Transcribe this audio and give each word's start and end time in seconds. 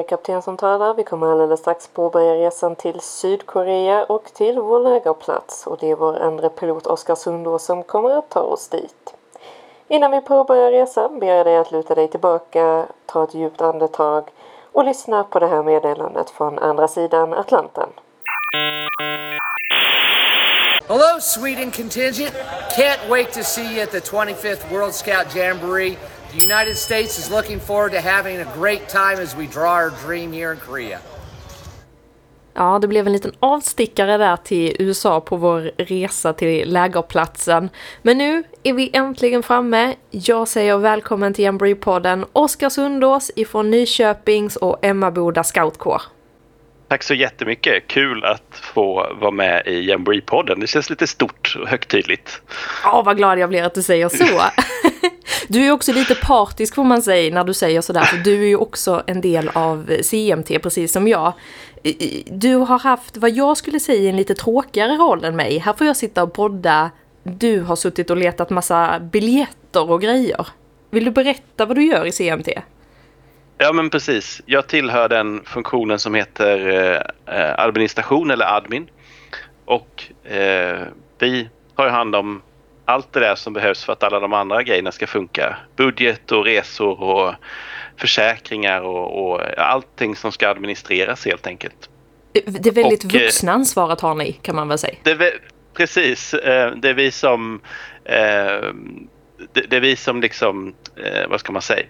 är 0.00 0.08
kapten 0.08 0.42
som 0.42 0.56
talar. 0.56 0.94
Vi 0.94 1.04
kommer 1.04 1.32
alldeles 1.32 1.60
strax 1.60 1.88
påbörja 1.88 2.34
resan 2.34 2.76
till 2.76 3.00
Sydkorea 3.00 4.04
och 4.04 4.24
till 4.24 4.60
vår 4.60 4.80
lägerplats. 4.80 5.66
Och 5.66 5.78
det 5.80 5.90
är 5.90 5.96
vår 5.96 6.18
andra 6.18 6.48
pilot 6.48 6.86
Oskar 6.86 7.14
Sundå 7.14 7.58
som 7.58 7.82
kommer 7.82 8.10
att 8.10 8.28
ta 8.28 8.40
oss 8.40 8.68
dit. 8.68 9.14
Innan 9.88 10.10
vi 10.10 10.20
påbörjar 10.20 10.70
resan 10.70 11.18
ber 11.18 11.26
jag 11.26 11.46
dig 11.46 11.56
att 11.56 11.72
luta 11.72 11.94
dig 11.94 12.08
tillbaka, 12.08 12.86
ta 13.06 13.24
ett 13.24 13.34
djupt 13.34 13.60
andetag 13.60 14.30
och 14.72 14.84
lyssna 14.84 15.24
på 15.24 15.38
det 15.38 15.46
här 15.46 15.62
meddelandet 15.62 16.30
från 16.30 16.58
andra 16.58 16.88
sidan 16.88 17.34
Atlanten. 17.34 17.88
Hello, 20.88 21.20
Sweden 21.20 21.70
contingent. 21.70 22.34
Can't 22.76 23.08
wait 23.10 23.32
to 23.32 23.44
see 23.44 23.74
you 23.74 23.82
at 23.82 23.90
the 23.90 24.00
25th 24.00 24.72
World 24.72 24.94
Scout 24.94 25.36
Jamboree. 25.36 25.96
The 26.32 26.38
United 26.38 26.76
States 26.76 27.18
is 27.18 27.30
looking 27.30 27.60
forward 27.60 27.92
to 27.92 28.00
having 28.00 28.36
a 28.40 28.46
great 28.58 28.88
time 28.88 29.22
as 29.22 29.36
we 29.36 29.46
draw 29.46 29.74
our 29.74 29.92
dream 30.06 30.32
here 30.32 30.52
in 30.52 30.58
Korea. 30.58 30.98
Ja, 32.54 32.78
det 32.78 32.88
blev 32.88 33.06
en 33.06 33.12
liten 33.12 33.32
avstickare 33.40 34.16
där 34.16 34.36
till 34.36 34.76
USA 34.78 35.20
på 35.20 35.36
vår 35.36 35.70
resa 35.76 36.32
till 36.32 36.72
lägerplatsen. 36.72 37.70
Men 38.02 38.18
nu 38.18 38.42
är 38.62 38.72
vi 38.72 38.90
äntligen 38.92 39.42
framme. 39.42 39.94
Jag 40.10 40.48
säger 40.48 40.78
välkommen 40.78 41.34
till 41.34 41.44
Jamboree-podden 41.44 42.26
Oskar 42.32 42.68
Sundås 42.68 43.30
ifrån 43.36 43.70
Nyköpings 43.70 44.56
och 44.56 44.84
Emmaboda 44.84 45.44
Scoutkår. 45.44 46.02
Tack 46.88 47.02
så 47.02 47.14
jättemycket. 47.14 47.86
Kul 47.86 48.24
att 48.24 48.60
få 48.74 49.14
vara 49.20 49.30
med 49.30 49.62
i 49.66 49.90
Jamboree-podden. 49.90 50.60
Det 50.60 50.66
känns 50.66 50.90
lite 50.90 51.06
stort 51.06 51.56
och 51.60 51.68
högtidligt. 51.68 52.42
Ja, 52.84 53.02
vad 53.02 53.16
glad 53.16 53.38
jag 53.38 53.48
blir 53.48 53.62
att 53.62 53.74
du 53.74 53.82
säger 53.82 54.08
så. 54.08 54.24
Du 55.52 55.66
är 55.66 55.72
också 55.72 55.92
lite 55.92 56.14
partisk 56.14 56.74
får 56.74 56.84
man 56.84 57.02
säga 57.02 57.34
när 57.34 57.44
du 57.44 57.54
säger 57.54 57.80
sådär, 57.80 58.04
för 58.04 58.16
du 58.16 58.42
är 58.42 58.46
ju 58.46 58.56
också 58.56 59.02
en 59.06 59.20
del 59.20 59.48
av 59.48 59.90
CMT 60.02 60.62
precis 60.62 60.92
som 60.92 61.08
jag. 61.08 61.32
Du 62.26 62.54
har 62.54 62.78
haft 62.78 63.16
vad 63.16 63.30
jag 63.30 63.56
skulle 63.56 63.80
säga 63.80 64.10
en 64.10 64.16
lite 64.16 64.34
tråkigare 64.34 64.96
roll 64.96 65.24
än 65.24 65.36
mig. 65.36 65.58
Här 65.58 65.72
får 65.72 65.86
jag 65.86 65.96
sitta 65.96 66.22
och 66.22 66.32
podda. 66.32 66.90
Du 67.22 67.60
har 67.60 67.76
suttit 67.76 68.10
och 68.10 68.16
letat 68.16 68.50
massa 68.50 69.00
biljetter 69.00 69.90
och 69.90 70.02
grejer. 70.02 70.46
Vill 70.90 71.04
du 71.04 71.10
berätta 71.10 71.66
vad 71.66 71.76
du 71.76 71.84
gör 71.84 72.06
i 72.06 72.12
CMT? 72.12 72.48
Ja 73.58 73.72
men 73.72 73.90
precis. 73.90 74.42
Jag 74.46 74.66
tillhör 74.66 75.08
den 75.08 75.42
funktionen 75.44 75.98
som 75.98 76.14
heter 76.14 76.68
eh, 76.68 77.36
eh 77.36 77.58
administration 77.58 78.30
eller 78.30 78.56
admin. 78.56 78.90
Och 79.64 80.04
eh, 80.30 80.80
vi 81.18 81.48
har 81.74 81.88
hand 81.88 82.14
om 82.14 82.42
allt 82.90 83.12
det 83.12 83.20
där 83.20 83.34
som 83.34 83.52
behövs 83.52 83.84
för 83.84 83.92
att 83.92 84.02
alla 84.02 84.20
de 84.20 84.32
andra 84.32 84.62
grejerna 84.62 84.92
ska 84.92 85.06
funka. 85.06 85.56
Budget 85.76 86.32
och 86.32 86.44
resor 86.44 87.02
och 87.02 87.34
försäkringar 87.96 88.80
och, 88.80 89.30
och 89.30 89.40
allting 89.58 90.16
som 90.16 90.32
ska 90.32 90.48
administreras 90.48 91.26
helt 91.26 91.46
enkelt. 91.46 91.88
Det 92.32 92.66
är 92.66 92.72
väldigt 92.72 93.04
och, 93.04 93.14
eh, 93.14 93.20
vuxna 93.20 93.52
ansvaret 93.52 94.00
har 94.00 94.14
ni 94.14 94.32
kan 94.32 94.56
man 94.56 94.68
väl 94.68 94.78
säga? 94.78 94.94
Det 95.02 95.32
precis, 95.74 96.34
eh, 96.34 96.72
det 96.76 96.88
är 96.88 96.94
vi 96.94 97.10
som 97.10 97.60
eh, 98.04 98.72
det 99.52 99.72
är 99.72 99.80
vi 99.80 99.96
som 99.96 100.20
liksom, 100.20 100.74
vad 101.28 101.40
ska 101.40 101.52
man 101.52 101.62
säga, 101.62 101.86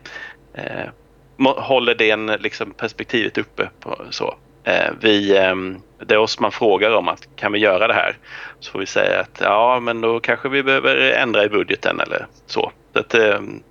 håller 1.38 1.94
den 1.94 2.26
liksom 2.26 2.70
perspektivet 2.70 3.38
uppe. 3.38 3.70
På, 3.80 4.04
så. 4.10 4.34
Eh, 4.64 4.90
vi, 5.00 5.36
ehm, 5.38 5.78
det 5.98 6.14
är 6.14 6.18
oss 6.18 6.40
man 6.40 6.52
frågar 6.52 6.90
om 6.90 7.08
att 7.08 7.28
kan 7.36 7.52
vi 7.52 7.58
göra 7.58 7.86
det 7.86 7.94
här? 7.94 8.16
Så 8.60 8.72
får 8.72 8.78
vi 8.78 8.86
säga 8.86 9.20
att 9.20 9.40
ja, 9.40 9.80
men 9.80 10.00
då 10.00 10.20
kanske 10.20 10.48
vi 10.48 10.62
behöver 10.62 10.96
ändra 10.96 11.44
i 11.44 11.48
budgeten 11.48 12.00
eller 12.00 12.26
så. 12.46 12.72
så 12.92 12.98
att, 12.98 13.14
ehm, 13.14 13.62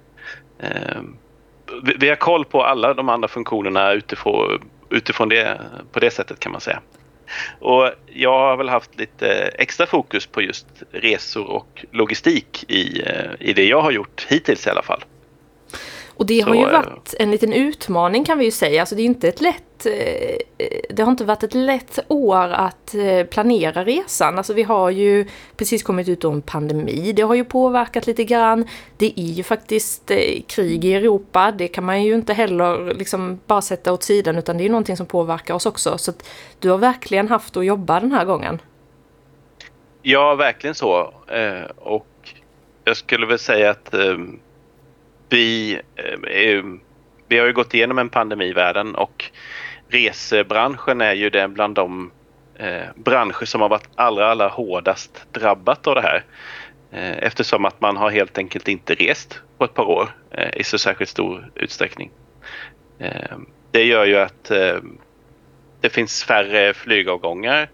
ehm, 0.60 1.16
vi 2.00 2.10
har 2.10 2.16
koll 2.16 2.46
på 2.46 2.64
alla 2.64 2.94
de 2.94 3.10
andra 3.10 3.28
funktionerna 3.28 3.92
utifrån, 3.92 4.70
utifrån 4.90 5.30
det, 5.30 5.62
på 5.92 6.00
det 6.00 6.12
sättet 6.12 6.40
kan 6.40 6.52
man 6.52 6.62
säga. 6.62 6.80
Och 7.60 7.90
jag 8.06 8.40
har 8.40 8.58
väl 8.58 8.70
haft 8.70 9.00
lite 9.00 9.28
extra 9.56 9.86
fokus 9.86 10.26
på 10.26 10.42
just 10.42 10.68
resor 10.92 11.50
och 11.50 11.86
logistik 11.92 12.66
i, 12.68 13.02
eh, 13.02 13.32
i 13.40 13.54
det 13.54 13.66
jag 13.66 13.82
har 13.82 13.92
gjort 13.92 14.26
hittills 14.30 14.68
i 14.68 14.70
alla 14.70 14.84
fall. 14.84 15.04
Och 16.20 16.26
det 16.26 16.42
har 16.42 16.56
ju 16.56 16.62
eh, 16.62 16.72
varit 16.72 17.14
en 17.20 17.32
liten 17.32 17.54
utmaning 17.54 18.26
kan 18.26 18.38
vi 18.38 18.46
ju 18.46 18.52
säga. 18.52 18.82
Alltså 18.82 18.96
det 18.96 19.02
är 19.02 19.06
inte 19.06 19.28
ett 19.28 19.42
lätt... 19.42 19.86
Eh, 19.86 20.66
det 20.90 21.04
har 21.04 21.12
inte 21.12 21.24
varit 21.24 21.44
ett 21.44 21.54
lätt 21.54 22.00
år 22.08 22.50
att 22.50 22.96
eh, 22.96 23.24
planera 23.24 23.84
resan. 23.84 24.38
Alltså 24.38 24.54
vi 24.54 24.64
har 24.64 24.90
ju 24.90 25.28
precis 25.58 25.84
kommit 25.84 26.10
ut 26.10 26.24
om 26.24 26.42
pandemi. 26.42 27.14
Det 27.16 27.22
har 27.22 27.36
ju 27.36 27.44
påverkat 27.44 28.08
lite 28.08 28.24
grann. 28.24 28.68
Det 28.98 29.14
är 29.20 29.32
ju 29.32 29.44
faktiskt 29.44 30.12
krig 30.48 30.86
i 30.86 30.94
Europa. 30.94 31.52
Det 31.52 31.68
kan 31.68 31.84
man 31.84 32.04
ju 32.04 32.16
inte 32.16 32.34
heller 32.34 32.94
liksom 32.94 33.40
bara 33.48 33.62
sätta 33.62 33.94
åt 33.94 34.04
sidan 34.04 34.38
utan 34.38 34.58
det 34.58 34.66
är 34.66 34.70
någonting 34.70 34.98
som 34.98 35.06
påverkar 35.06 35.54
oss 35.54 35.66
också. 35.66 35.98
Så 35.98 36.12
du 36.60 36.70
har 36.70 36.78
verkligen 36.78 37.28
haft 37.28 37.58
att 37.58 37.66
jobba 37.66 38.00
den 38.00 38.12
här 38.12 38.26
gången. 38.26 38.62
Ja, 40.02 40.36
verkligen 40.36 40.76
så. 40.76 41.14
Och 41.78 42.08
jag 42.84 42.98
skulle 42.98 43.26
väl 43.26 43.40
säga 43.40 43.70
att 43.70 43.94
vi, 45.30 45.80
eh, 45.96 46.32
eh, 46.32 46.64
vi 47.28 47.40
har 47.40 47.46
ju 47.46 47.54
gått 47.54 47.74
igenom 47.74 48.00
en 48.00 48.10
pandemi 48.10 48.46
i 48.46 48.54
världen 48.54 48.96
och 48.96 49.26
resebranschen 49.90 51.02
är 51.02 51.14
ju 51.14 51.30
den 51.30 51.54
bland 51.54 51.76
de 51.76 52.12
eh, 52.56 52.88
branscher 52.96 53.46
som 53.46 53.62
har 53.62 53.70
varit 53.70 53.90
allra, 53.96 54.32
allra 54.32 54.48
hårdast 54.48 55.26
drabbat 55.32 55.88
av 55.88 55.96
det 55.96 56.02
här. 56.02 56.24
Eftersom 57.22 57.66
att 57.66 57.82
man 57.82 57.98
har 57.98 58.10
helt 58.10 58.38
enkelt 58.38 58.68
inte 58.68 58.96
rest 58.96 59.42
på 59.58 59.66
ett 59.66 59.74
par 59.74 59.86
år 59.86 60.10
i 60.54 60.64
så 60.64 60.78
särskilt 60.78 61.10
stor 61.10 61.52
utsträckning. 61.56 62.12
Det 63.72 63.84
gör 63.84 64.06
ju 64.06 64.18
att 64.18 64.52
det 65.82 65.90
finns 65.90 66.24
färre 66.24 66.74
flygavgångar. 66.74 67.70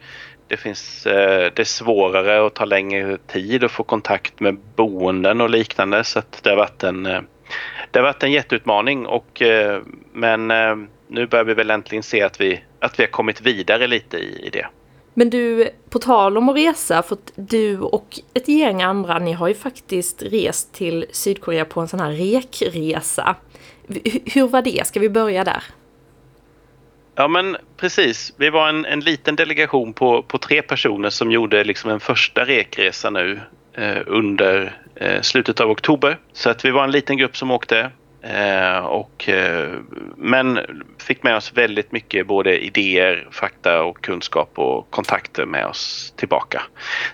Det, 0.48 0.58
finns, 0.58 1.04
det 1.04 1.60
är 1.60 1.64
svårare 1.64 2.42
och 2.42 2.54
tar 2.54 2.66
längre 2.66 3.18
tid 3.18 3.64
att 3.64 3.72
få 3.72 3.84
kontakt 3.84 4.40
med 4.40 4.58
boenden 4.76 5.42
och 5.42 5.50
liknande 5.50 6.04
så 6.04 6.20
att 6.20 6.40
det 6.44 6.50
har 6.50 6.58
varit 6.58 6.84
en 6.84 7.28
det 7.92 8.00
har 8.00 8.04
varit 8.04 8.24
en 8.24 8.32
jätteutmaning 8.32 9.06
och 9.06 9.42
eh, 9.42 9.82
men 10.14 10.52
eh, 10.52 10.76
nu 11.08 11.28
börjar 11.28 11.46
vi 11.46 11.54
väl 11.54 11.72
äntligen 11.72 12.04
se 12.04 12.22
att 12.22 12.42
vi, 12.42 12.62
att 12.80 13.00
vi 13.00 13.04
har 13.04 13.12
kommit 13.12 13.42
vidare 13.42 13.88
lite 13.88 14.18
i, 14.18 14.48
i 14.48 14.50
det. 14.50 14.68
Men 15.14 15.30
du, 15.30 15.70
på 15.90 16.00
tal 16.00 16.38
om 16.38 16.50
att 16.50 16.58
resa, 16.58 17.04
för 17.04 17.16
att 17.16 17.32
du 17.36 17.80
och 17.80 18.20
ett 18.34 18.48
gäng 18.48 18.82
andra, 18.82 19.20
ni 19.20 19.34
har 19.34 19.48
ju 19.48 19.54
faktiskt 19.54 20.24
rest 20.24 20.74
till 20.74 21.06
Sydkorea 21.12 21.66
på 21.66 21.82
en 21.82 21.88
sån 21.88 22.00
här 22.00 22.12
rekresa. 22.12 23.36
Hur 24.26 24.48
var 24.48 24.62
det? 24.62 24.88
Ska 24.88 25.00
vi 25.00 25.10
börja 25.10 25.44
där? 25.44 25.64
Ja 27.16 27.28
men 27.28 27.58
precis. 27.78 28.34
Vi 28.38 28.50
var 28.50 28.70
en, 28.70 28.86
en 28.86 29.00
liten 29.00 29.36
delegation 29.36 29.94
på, 29.94 30.24
på 30.24 30.38
tre 30.38 30.62
personer 30.62 31.10
som 31.10 31.32
gjorde 31.32 31.64
liksom 31.64 31.92
en 31.92 32.00
första 32.00 32.46
rekresa 32.46 33.10
nu 33.10 33.40
Eh, 33.78 34.02
under 34.06 34.78
eh, 34.96 35.22
slutet 35.22 35.60
av 35.60 35.70
oktober. 35.70 36.18
Så 36.34 36.50
att 36.50 36.66
vi 36.66 36.72
var 36.72 36.84
en 36.84 36.92
liten 36.92 37.18
grupp 37.18 37.38
som 37.38 37.52
åkte. 37.52 37.92
Eh, 38.22 38.78
och, 38.78 39.30
men 40.18 40.60
fick 41.00 41.24
med 41.24 41.36
oss 41.36 41.54
väldigt 41.54 41.92
mycket 41.92 42.28
både 42.28 42.66
idéer, 42.66 43.28
fakta 43.32 43.84
och 43.84 44.02
kunskap 44.02 44.52
och 44.56 44.90
kontakter 44.90 45.46
med 45.46 45.66
oss 45.66 46.14
tillbaka. 46.18 46.62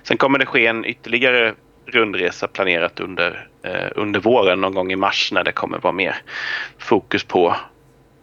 Sen 0.04 0.18
kommer 0.18 0.40
det 0.40 0.46
ske 0.46 0.68
en 0.68 0.86
ytterligare 0.86 1.54
rundresa 1.86 2.48
planerat 2.48 3.00
under, 3.00 3.48
under 3.96 4.20
våren 4.20 4.62
någon 4.62 4.74
gång 4.74 4.92
i 4.92 4.96
mars 4.96 5.32
när 5.32 5.44
det 5.44 5.52
kommer 5.52 5.80
vara 5.80 5.94
mer 5.94 6.16
fokus 6.78 7.24
på 7.24 7.56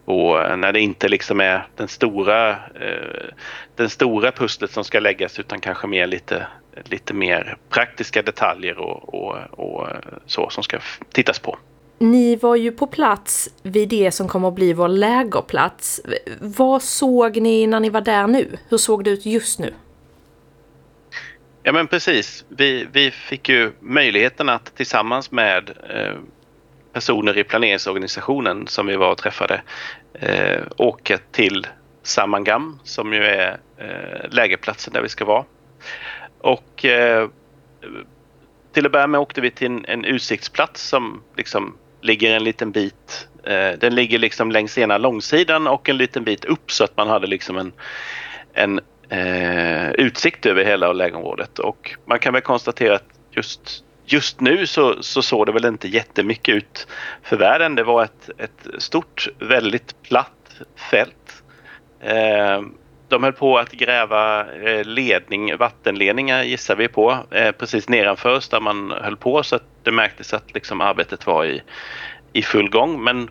och 0.08 0.58
när 0.58 0.72
det 0.72 0.80
inte 0.80 1.08
liksom 1.08 1.40
är 1.40 1.66
den 1.76 1.88
stora, 1.88 2.50
eh, 2.50 3.28
den 3.76 3.90
stora 3.90 4.32
pusslet 4.32 4.70
som 4.70 4.84
ska 4.84 5.00
läggas 5.00 5.38
utan 5.38 5.60
kanske 5.60 5.86
mer 5.86 6.06
lite 6.06 6.46
lite 6.84 7.14
mer 7.14 7.56
praktiska 7.68 8.22
detaljer 8.22 8.78
och, 8.78 9.14
och, 9.14 9.36
och 9.50 9.88
så 10.26 10.50
som 10.50 10.62
ska 10.62 10.78
tittas 11.12 11.38
på. 11.38 11.58
Ni 11.98 12.36
var 12.36 12.56
ju 12.56 12.72
på 12.72 12.86
plats 12.86 13.48
vid 13.62 13.88
det 13.88 14.10
som 14.10 14.28
kommer 14.28 14.48
att 14.48 14.54
bli 14.54 14.72
vår 14.72 14.88
lägerplats. 14.88 16.00
Vad 16.40 16.82
såg 16.82 17.36
ni 17.36 17.66
när 17.66 17.80
ni 17.80 17.90
var 17.90 18.00
där 18.00 18.26
nu? 18.26 18.58
Hur 18.68 18.78
såg 18.78 19.04
det 19.04 19.10
ut 19.10 19.26
just 19.26 19.58
nu? 19.58 19.74
Ja 21.62 21.72
men 21.72 21.86
precis. 21.86 22.44
Vi, 22.48 22.86
vi 22.92 23.10
fick 23.10 23.48
ju 23.48 23.72
möjligheten 23.80 24.48
att 24.48 24.76
tillsammans 24.76 25.30
med 25.30 25.70
eh, 25.90 26.14
personer 26.92 27.38
i 27.38 27.44
planeringsorganisationen 27.44 28.66
som 28.66 28.86
vi 28.86 28.96
var 28.96 29.10
och 29.10 29.18
träffade 29.18 29.62
eh, 30.14 30.62
åka 30.76 31.18
till 31.32 31.66
Samangam 32.02 32.78
som 32.84 33.12
ju 33.12 33.24
är 33.24 33.58
eh, 33.76 34.30
lägerplatsen 34.30 34.92
där 34.92 35.02
vi 35.02 35.08
ska 35.08 35.24
vara. 35.24 35.44
Och 36.38 36.84
eh, 36.84 37.28
till 38.72 38.86
att 38.86 38.92
börja 38.92 39.06
med 39.06 39.20
åkte 39.20 39.40
vi 39.40 39.50
till 39.50 39.66
en, 39.66 39.84
en 39.84 40.04
utsiktsplats 40.04 40.88
som 40.88 41.22
liksom 41.36 41.76
ligger 42.00 42.36
en 42.36 42.44
liten 42.44 42.72
bit. 42.72 43.28
Eh, 43.44 43.72
den 43.78 43.94
ligger 43.94 44.18
liksom 44.18 44.50
längs 44.50 44.78
ena 44.78 44.98
långsidan 44.98 45.66
och 45.66 45.88
en 45.88 45.96
liten 45.96 46.24
bit 46.24 46.44
upp 46.44 46.70
så 46.70 46.84
att 46.84 46.96
man 46.96 47.08
hade 47.08 47.26
liksom 47.26 47.56
en, 47.58 47.72
en 48.52 48.80
eh, 49.08 49.90
utsikt 49.90 50.46
över 50.46 50.64
hela 50.64 50.92
lägerområdet. 50.92 51.58
Och 51.58 51.96
man 52.04 52.18
kan 52.18 52.32
väl 52.32 52.42
konstatera 52.42 52.94
att 52.94 53.08
just, 53.30 53.84
just 54.12 54.40
nu 54.40 54.66
så, 54.66 55.02
så 55.02 55.22
såg 55.22 55.46
det 55.46 55.52
väl 55.52 55.64
inte 55.64 55.88
jättemycket 55.88 56.54
ut 56.54 56.86
för 57.22 57.36
världen. 57.36 57.74
Det 57.74 57.82
var 57.82 58.04
ett, 58.04 58.30
ett 58.38 58.82
stort, 58.82 59.28
väldigt 59.38 60.02
platt 60.02 60.60
fält. 60.90 61.42
Eh, 62.00 62.62
de 63.08 63.22
höll 63.22 63.32
på 63.32 63.58
att 63.58 63.72
gräva 63.72 64.52
eh, 64.52 64.84
ledning, 64.84 65.56
vattenledningar 65.56 66.42
gissar 66.42 66.76
vi 66.76 66.88
på, 66.88 67.18
eh, 67.30 67.52
precis 67.52 67.88
nedanför 67.88 68.42
där 68.50 68.60
man 68.60 68.90
höll 68.90 69.16
på 69.16 69.42
så 69.42 69.56
att 69.56 69.64
det 69.82 69.90
märktes 69.90 70.34
att 70.34 70.54
liksom 70.54 70.80
arbetet 70.80 71.26
var 71.26 71.44
i, 71.44 71.62
i 72.32 72.42
full 72.42 72.70
gång. 72.70 73.04
Men, 73.04 73.30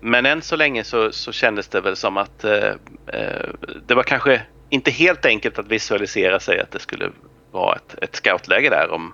men 0.00 0.26
än 0.26 0.42
så 0.42 0.56
länge 0.56 0.84
så, 0.84 1.12
så 1.12 1.32
kändes 1.32 1.68
det 1.68 1.80
väl 1.80 1.96
som 1.96 2.16
att 2.16 2.44
eh, 2.44 2.72
eh 3.06 3.48
det 3.86 3.94
var 3.94 4.02
kanske 4.02 4.42
inte 4.70 4.90
helt 4.90 5.26
enkelt 5.26 5.58
att 5.58 5.68
visualisera 5.68 6.40
sig 6.40 6.60
att 6.60 6.70
det 6.70 6.78
skulle 6.78 7.10
vara 7.52 7.76
ett, 7.76 7.94
ett 8.02 8.16
scoutläge 8.16 8.70
där 8.70 8.90
om, 8.90 9.12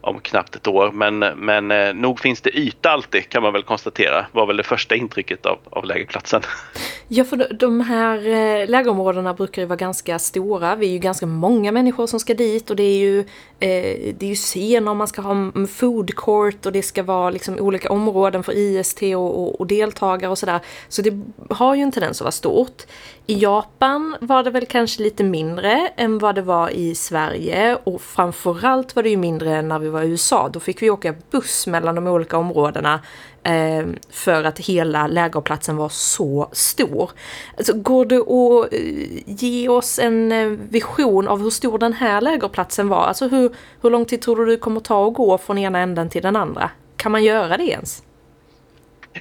om 0.00 0.20
knappt 0.20 0.56
ett 0.56 0.66
år. 0.66 0.90
Men, 0.92 1.18
men 1.18 1.70
eh, 1.70 1.94
nog 1.94 2.20
finns 2.20 2.40
det 2.40 2.58
yta 2.58 2.90
alltid 2.90 3.28
kan 3.28 3.42
man 3.42 3.52
väl 3.52 3.62
konstatera. 3.62 4.26
var 4.32 4.46
väl 4.46 4.56
det 4.56 4.62
första 4.62 4.94
intrycket 4.94 5.46
av, 5.46 5.58
av 5.70 5.84
lägerplatsen. 5.84 6.42
Ja, 7.08 7.24
för 7.24 7.54
de 7.54 7.80
här 7.80 8.16
eh, 8.18 8.68
lägerområdena 8.68 9.34
brukar 9.34 9.62
ju 9.62 9.66
vara 9.66 9.76
ganska 9.76 10.18
stora. 10.18 10.76
Vi 10.76 10.86
är 10.86 10.92
ju 10.92 10.98
ganska 10.98 11.26
många 11.26 11.72
människor 11.72 12.06
som 12.06 12.20
ska 12.20 12.34
dit 12.34 12.70
och 12.70 12.76
det 12.76 12.82
är 12.82 12.96
ju, 12.96 13.18
eh, 13.60 14.14
det 14.18 14.22
är 14.22 14.28
ju 14.28 14.34
scener, 14.34 14.94
man 14.94 15.08
ska 15.08 15.22
ha 15.22 15.52
food 15.66 16.14
court 16.14 16.66
och 16.66 16.72
det 16.72 16.82
ska 16.82 17.02
vara 17.02 17.30
liksom 17.30 17.58
olika 17.58 17.92
områden 17.92 18.42
för 18.42 18.52
IST 18.52 19.02
och, 19.02 19.42
och, 19.42 19.60
och 19.60 19.66
deltagare 19.66 20.30
och 20.30 20.38
sådär. 20.38 20.60
Så 20.88 21.02
det 21.02 21.22
har 21.50 21.74
ju 21.74 21.82
en 21.82 21.92
tendens 21.92 22.20
att 22.20 22.24
vara 22.24 22.32
stort. 22.32 22.82
I 23.26 23.38
Japan 23.38 24.16
var 24.20 24.42
det 24.42 24.50
väl 24.50 24.66
kanske 24.66 25.02
lite 25.02 25.24
mindre 25.24 25.88
än 25.96 26.18
vad 26.18 26.34
det 26.34 26.42
var 26.42 26.70
i 26.70 26.94
Sverige 26.94 27.78
och 27.84 28.00
framförallt 28.00 28.96
var 28.96 29.02
det 29.02 29.08
ju 29.08 29.16
mindre 29.16 29.56
än 29.56 29.68
när 29.68 29.78
vi 29.78 29.88
var 29.88 30.02
i 30.02 30.08
USA. 30.08 30.48
Då 30.48 30.60
fick 30.60 30.82
vi 30.82 30.90
åka 30.90 31.14
buss 31.30 31.66
mellan 31.66 31.94
de 31.94 32.06
olika 32.06 32.36
områdena 32.36 33.00
eh, 33.42 33.86
för 34.10 34.44
att 34.44 34.58
hela 34.58 35.06
lägerplatsen 35.06 35.76
var 35.76 35.88
så 35.88 36.48
stor. 36.52 37.10
Alltså, 37.56 37.72
går 37.72 38.04
det 38.04 38.16
att 38.16 38.72
eh, 38.72 39.22
ge 39.26 39.68
oss 39.68 39.98
en 39.98 40.32
eh, 40.32 40.48
vision 40.48 41.28
av 41.28 41.42
hur 41.42 41.50
stor 41.50 41.78
den 41.78 41.92
här 41.92 42.20
lägerplatsen 42.20 42.88
var? 42.88 43.04
Alltså 43.06 43.28
hur, 43.28 43.54
hur 43.82 43.90
lång 43.90 44.04
tid 44.04 44.22
tror 44.22 44.36
du 44.36 44.46
det 44.46 44.56
kommer 44.56 44.80
ta 44.80 45.08
att 45.08 45.14
gå 45.14 45.38
från 45.38 45.58
ena 45.58 45.78
änden 45.78 46.10
till 46.10 46.22
den 46.22 46.36
andra? 46.36 46.70
Kan 46.96 47.12
man 47.12 47.24
göra 47.24 47.56
det 47.56 47.64
ens? 47.64 48.02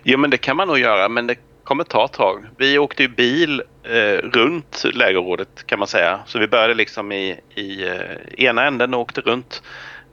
Jo 0.04 0.18
men 0.18 0.30
det 0.30 0.38
kan 0.38 0.58
man 0.58 0.68
nog 0.68 0.80
göra 0.80 1.10
men 1.10 1.28
det 1.28 1.36
kommer 1.64 1.84
ta 1.84 2.06
ett 2.06 2.14
tag. 2.14 2.46
Vi 2.58 2.78
åkte 2.78 3.04
ju 3.04 3.10
bil 3.10 3.62
eh, 3.84 4.30
runt 4.30 4.84
lägerområdet 4.94 5.64
kan 5.66 5.80
man 5.80 5.88
säga. 5.88 6.20
Så 6.26 6.40
vi 6.40 6.48
började 6.48 6.74
liksom 6.74 7.12
i, 7.12 7.40
i 7.56 7.88
eh, 7.88 8.46
ena 8.46 8.66
änden 8.66 8.94
och 8.94 9.00
åkte 9.00 9.22
runt. 9.22 9.64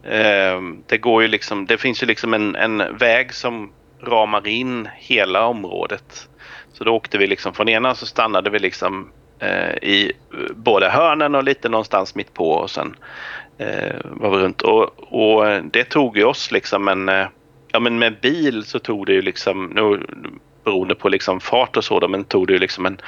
Eh, 0.02 0.60
det 0.86 0.98
går 0.98 1.22
ju 1.22 1.28
liksom, 1.28 1.66
det 1.66 1.78
finns 1.78 2.02
ju 2.02 2.06
liksom 2.06 2.34
en, 2.34 2.56
en 2.56 2.96
väg 2.96 3.34
som 3.34 3.72
ramar 4.02 4.48
in 4.48 4.88
hela 4.96 5.46
området. 5.46 6.28
Så 6.72 6.84
då 6.84 6.92
åkte 6.92 7.18
vi 7.18 7.26
liksom 7.26 7.54
från 7.54 7.68
ena 7.68 7.94
så 7.94 8.06
stannade 8.06 8.50
vi 8.50 8.58
liksom 8.58 9.12
eh, 9.38 9.74
i 9.74 10.12
båda 10.54 10.90
hörnen 10.90 11.34
och 11.34 11.44
lite 11.44 11.68
någonstans 11.68 12.14
mitt 12.14 12.34
på 12.34 12.50
och 12.50 12.70
sen 12.70 12.96
eh, 13.58 13.96
var 14.04 14.30
vi 14.30 14.36
runt. 14.36 14.62
Och, 14.62 15.12
och 15.12 15.62
det 15.64 15.84
tog 15.84 16.16
ju 16.16 16.24
oss 16.24 16.52
liksom 16.52 16.88
en, 16.88 17.08
eh, 17.08 17.26
ja 17.72 17.80
men 17.80 17.98
med 17.98 18.20
bil 18.20 18.64
så 18.64 18.78
tog 18.78 19.06
det 19.06 19.12
ju 19.12 19.22
liksom, 19.22 19.64
nu 19.64 20.06
beroende 20.70 20.94
på 20.94 21.08
liksom 21.08 21.40
fart 21.40 21.76
och 21.76 21.84
så, 21.84 22.08
men 22.08 22.24
tog 22.24 22.46
det 22.46 22.52
ju 22.52 22.58
liksom 22.58 22.86
en, 22.86 23.00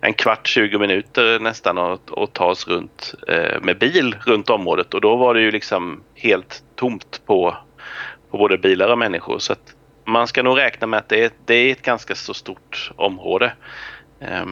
en 0.00 0.14
kvart, 0.14 0.46
20 0.46 0.78
minuter 0.78 1.40
nästan 1.40 1.78
att, 1.78 2.18
att 2.18 2.32
ta 2.32 2.44
oss 2.44 2.68
runt 2.68 3.14
eh, 3.28 3.60
med 3.62 3.78
bil 3.78 4.16
runt 4.26 4.50
området 4.50 4.94
och 4.94 5.00
då 5.00 5.16
var 5.16 5.34
det 5.34 5.40
ju 5.40 5.50
liksom 5.50 6.02
helt 6.14 6.62
tomt 6.76 7.20
på, 7.26 7.56
på 8.30 8.38
både 8.38 8.58
bilar 8.58 8.88
och 8.88 8.98
människor. 8.98 9.38
Så 9.38 9.52
att 9.52 9.74
man 10.04 10.26
ska 10.26 10.42
nog 10.42 10.58
räkna 10.58 10.86
med 10.86 10.98
att 10.98 11.08
det 11.08 11.24
är, 11.24 11.30
det 11.44 11.54
är 11.54 11.72
ett 11.72 11.82
ganska 11.82 12.14
så 12.14 12.34
stort 12.34 12.90
område. 12.96 13.52
Eh, 14.20 14.46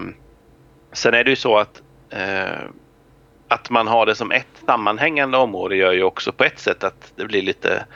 sen 0.93 1.15
är 1.15 1.25
det 1.25 1.31
ju 1.31 1.37
så 1.37 1.59
att 1.59 1.83
eh, 2.11 2.69
att 3.49 3.71
man 3.71 3.87
har 3.87 4.07
det 4.07 4.15
som 4.15 4.33
ett 4.33 4.63
sammanhängande 4.67 5.39
område 5.39 5.77
gör 5.77 5.93
ju 5.93 6.03
också 6.03 6.33
på 6.33 6.45
ett 6.45 6.59
sätt 6.59 6.85
att 6.85 7.13
det 7.17 7.25
blir 7.25 7.43
lite 7.43 7.87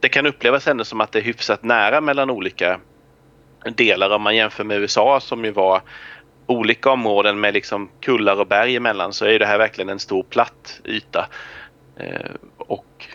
det 0.00 0.08
kan 0.08 0.26
upplevas 0.26 0.68
ändå 0.68 0.84
som 0.84 1.00
att 1.00 1.12
det 1.12 1.18
är 1.18 1.22
hyfsat 1.22 1.62
nära 1.62 2.00
mellan 2.00 2.30
olika 2.30 2.80
delar 3.74 4.10
om 4.10 4.22
man 4.22 4.36
jämför 4.36 4.64
med 4.64 4.78
USA 4.78 5.20
som 5.20 5.44
ju 5.44 5.50
var 5.50 5.82
olika 6.46 6.90
områden 6.90 7.40
med 7.40 7.54
liksom 7.54 7.88
kullar 8.00 8.40
och 8.40 8.46
berg 8.46 8.76
emellan 8.76 9.12
så 9.12 9.24
är 9.24 9.38
det 9.38 9.46
här 9.46 9.58
verkligen 9.58 9.88
en 9.88 9.98
stor 9.98 10.22
platt 10.22 10.80
yta. 10.84 11.28
Eh, 11.96 12.30
och 12.56 13.06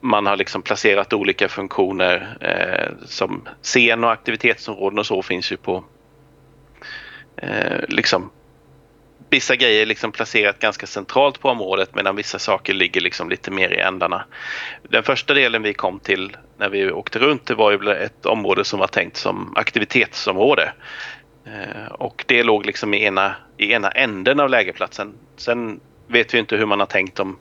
man 0.00 0.26
har 0.26 0.36
liksom 0.36 0.62
placerat 0.62 1.12
olika 1.12 1.48
funktioner 1.48 2.36
eh, 2.40 3.06
som 3.06 3.48
scen 3.62 4.04
och 4.04 4.12
aktivitetsområden 4.12 4.98
och 4.98 5.06
så 5.06 5.22
finns 5.22 5.52
ju 5.52 5.56
på 5.56 5.84
eh, 7.36 7.80
liksom 7.88 8.30
vissa 9.30 9.56
grejer 9.56 9.86
liksom 9.86 10.12
placerat 10.12 10.58
ganska 10.58 10.86
centralt 10.86 11.40
på 11.40 11.48
området 11.48 11.94
medan 11.94 12.16
vissa 12.16 12.38
saker 12.38 12.74
ligger 12.74 13.00
liksom 13.00 13.30
lite 13.30 13.50
mer 13.50 13.70
i 13.70 13.80
ändarna. 13.80 14.24
Den 14.82 15.02
första 15.02 15.34
delen 15.34 15.62
vi 15.62 15.74
kom 15.74 16.00
till 16.00 16.36
när 16.58 16.68
vi 16.68 16.90
åkte 16.90 17.18
runt 17.18 17.46
det 17.46 17.54
var 17.54 17.70
ju 17.70 17.90
ett 17.90 18.26
område 18.26 18.64
som 18.64 18.78
var 18.78 18.86
tänkt 18.86 19.16
som 19.16 19.52
aktivitetsområde. 19.56 20.72
Eh, 21.46 21.92
och 21.92 22.24
det 22.28 22.42
låg 22.42 22.66
liksom 22.66 22.94
i 22.94 23.04
ena, 23.04 23.36
i 23.56 23.72
ena 23.72 23.90
änden 23.90 24.40
av 24.40 24.50
lägerplatsen. 24.50 25.14
Sen 25.36 25.80
vet 26.06 26.34
vi 26.34 26.38
inte 26.38 26.56
hur 26.56 26.66
man 26.66 26.80
har 26.80 26.86
tänkt 26.86 27.20
om, 27.20 27.38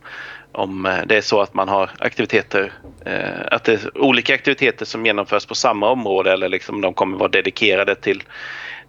om 0.52 0.86
eh, 0.86 0.98
det 1.06 1.18
är 1.18 1.22
så 1.22 1.42
att 1.42 1.54
man 1.54 1.70
har 1.70 1.90
aktiviteter, 2.00 2.74
eh, 3.06 3.48
att 3.52 3.64
det 3.64 3.74
är 3.74 3.98
olika 3.98 4.34
aktiviteter 4.36 4.86
som 4.86 5.06
genomförs 5.06 5.46
på 5.46 5.56
samma 5.56 5.90
område 5.90 6.32
eller 6.32 6.50
liksom 6.50 6.82
de 6.82 6.94
kommer 6.94 7.18
vara 7.18 7.30
dedikerade 7.30 7.96
till, 7.96 8.24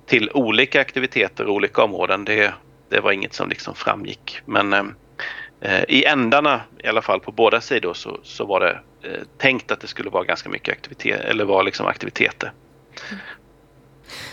till 0.07 0.31
olika 0.35 0.81
aktiviteter 0.81 1.47
och 1.47 1.55
olika 1.55 1.83
områden. 1.83 2.25
Det, 2.25 2.55
det 2.89 3.01
var 3.01 3.13
inget 3.13 3.35
som 3.35 3.49
liksom 3.49 3.75
framgick. 3.75 4.41
Men 4.45 4.73
eh, 4.73 4.85
eh, 5.61 5.85
i 5.89 6.05
ändarna, 6.05 6.61
i 6.85 6.87
alla 6.87 7.03
fall 7.03 7.21
på 7.21 7.33
båda 7.33 7.61
sidor, 7.61 7.95
så, 7.95 8.21
så 8.23 8.45
var 8.45 8.61
det 8.61 8.81
eh, 9.09 9.23
tänkt 9.39 9.71
att 9.71 9.81
det 9.81 9.87
skulle 9.87 10.11
vara 10.11 10.25
ganska 10.25 10.49
mycket 10.49 10.73
aktivitet, 10.73 11.21
eller 11.21 11.45
var 11.45 11.63
liksom 11.63 11.87
aktiviteter. 11.87 12.53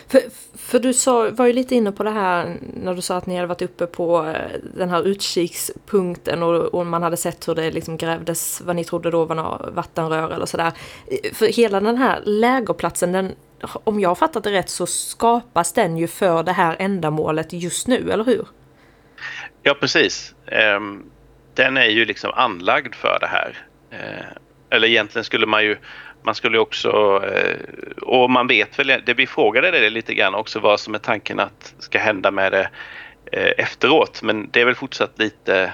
För, 0.07 0.21
för 0.57 0.79
du 0.79 0.93
sa, 0.93 1.29
var 1.29 1.45
ju 1.45 1.53
lite 1.53 1.75
inne 1.75 1.91
på 1.91 2.03
det 2.03 2.09
här 2.09 2.57
när 2.73 2.93
du 2.93 3.01
sa 3.01 3.17
att 3.17 3.25
ni 3.25 3.35
hade 3.35 3.47
varit 3.47 3.61
uppe 3.61 3.87
på 3.87 4.25
eh, 4.25 4.59
den 4.73 4.89
här 4.89 5.07
utkikspunkten 5.07 6.43
och, 6.43 6.55
och 6.55 6.85
man 6.85 7.03
hade 7.03 7.17
sett 7.17 7.47
hur 7.47 7.55
det 7.55 7.71
liksom 7.71 7.97
grävdes 7.97 8.61
vad 8.61 8.75
ni 8.75 8.83
trodde 8.83 9.11
då 9.11 9.25
var 9.25 9.35
några 9.35 9.69
vattenrör 9.71 10.29
eller 10.29 10.45
sådär. 10.45 10.71
För 11.33 11.45
hela 11.45 11.79
den 11.79 11.97
här 11.97 12.21
lägerplatsen, 12.25 13.11
den 13.11 13.31
om 13.83 13.99
jag 13.99 14.09
har 14.09 14.15
fattat 14.15 14.43
det 14.43 14.51
rätt 14.51 14.69
så 14.69 14.85
skapas 14.85 15.73
den 15.73 15.97
ju 15.97 16.07
för 16.07 16.43
det 16.43 16.51
här 16.51 16.75
ändamålet 16.79 17.53
just 17.53 17.87
nu, 17.87 18.11
eller 18.11 18.23
hur? 18.23 18.47
Ja, 19.63 19.73
precis. 19.79 20.35
Ehm, 20.47 21.03
den 21.53 21.77
är 21.77 21.89
ju 21.89 22.05
liksom 22.05 22.31
anlagd 22.35 22.95
för 22.95 23.17
det 23.21 23.27
här. 23.27 23.57
Eh, 23.89 24.25
eller 24.69 24.87
egentligen 24.87 25.23
skulle 25.23 25.45
man 25.45 25.63
ju 25.63 25.77
man 26.23 26.35
skulle 26.35 26.59
också, 26.59 26.89
eh, 27.25 27.57
och 28.01 28.29
man 28.29 28.47
vet 28.47 28.79
väl, 28.79 29.01
det 29.05 29.13
vi 29.13 29.27
frågade 29.27 29.71
det 29.71 29.89
lite 29.89 30.13
grann 30.13 30.35
också 30.35 30.59
vad 30.59 30.79
som 30.79 30.95
är 30.95 30.99
tanken 30.99 31.39
att 31.39 31.73
ska 31.79 31.99
hända 31.99 32.31
med 32.31 32.51
det 32.51 32.69
eh, 33.31 33.53
efteråt 33.57 34.21
men 34.21 34.49
det 34.51 34.61
är 34.61 34.65
väl 34.65 34.75
fortsatt 34.75 35.19
lite 35.19 35.73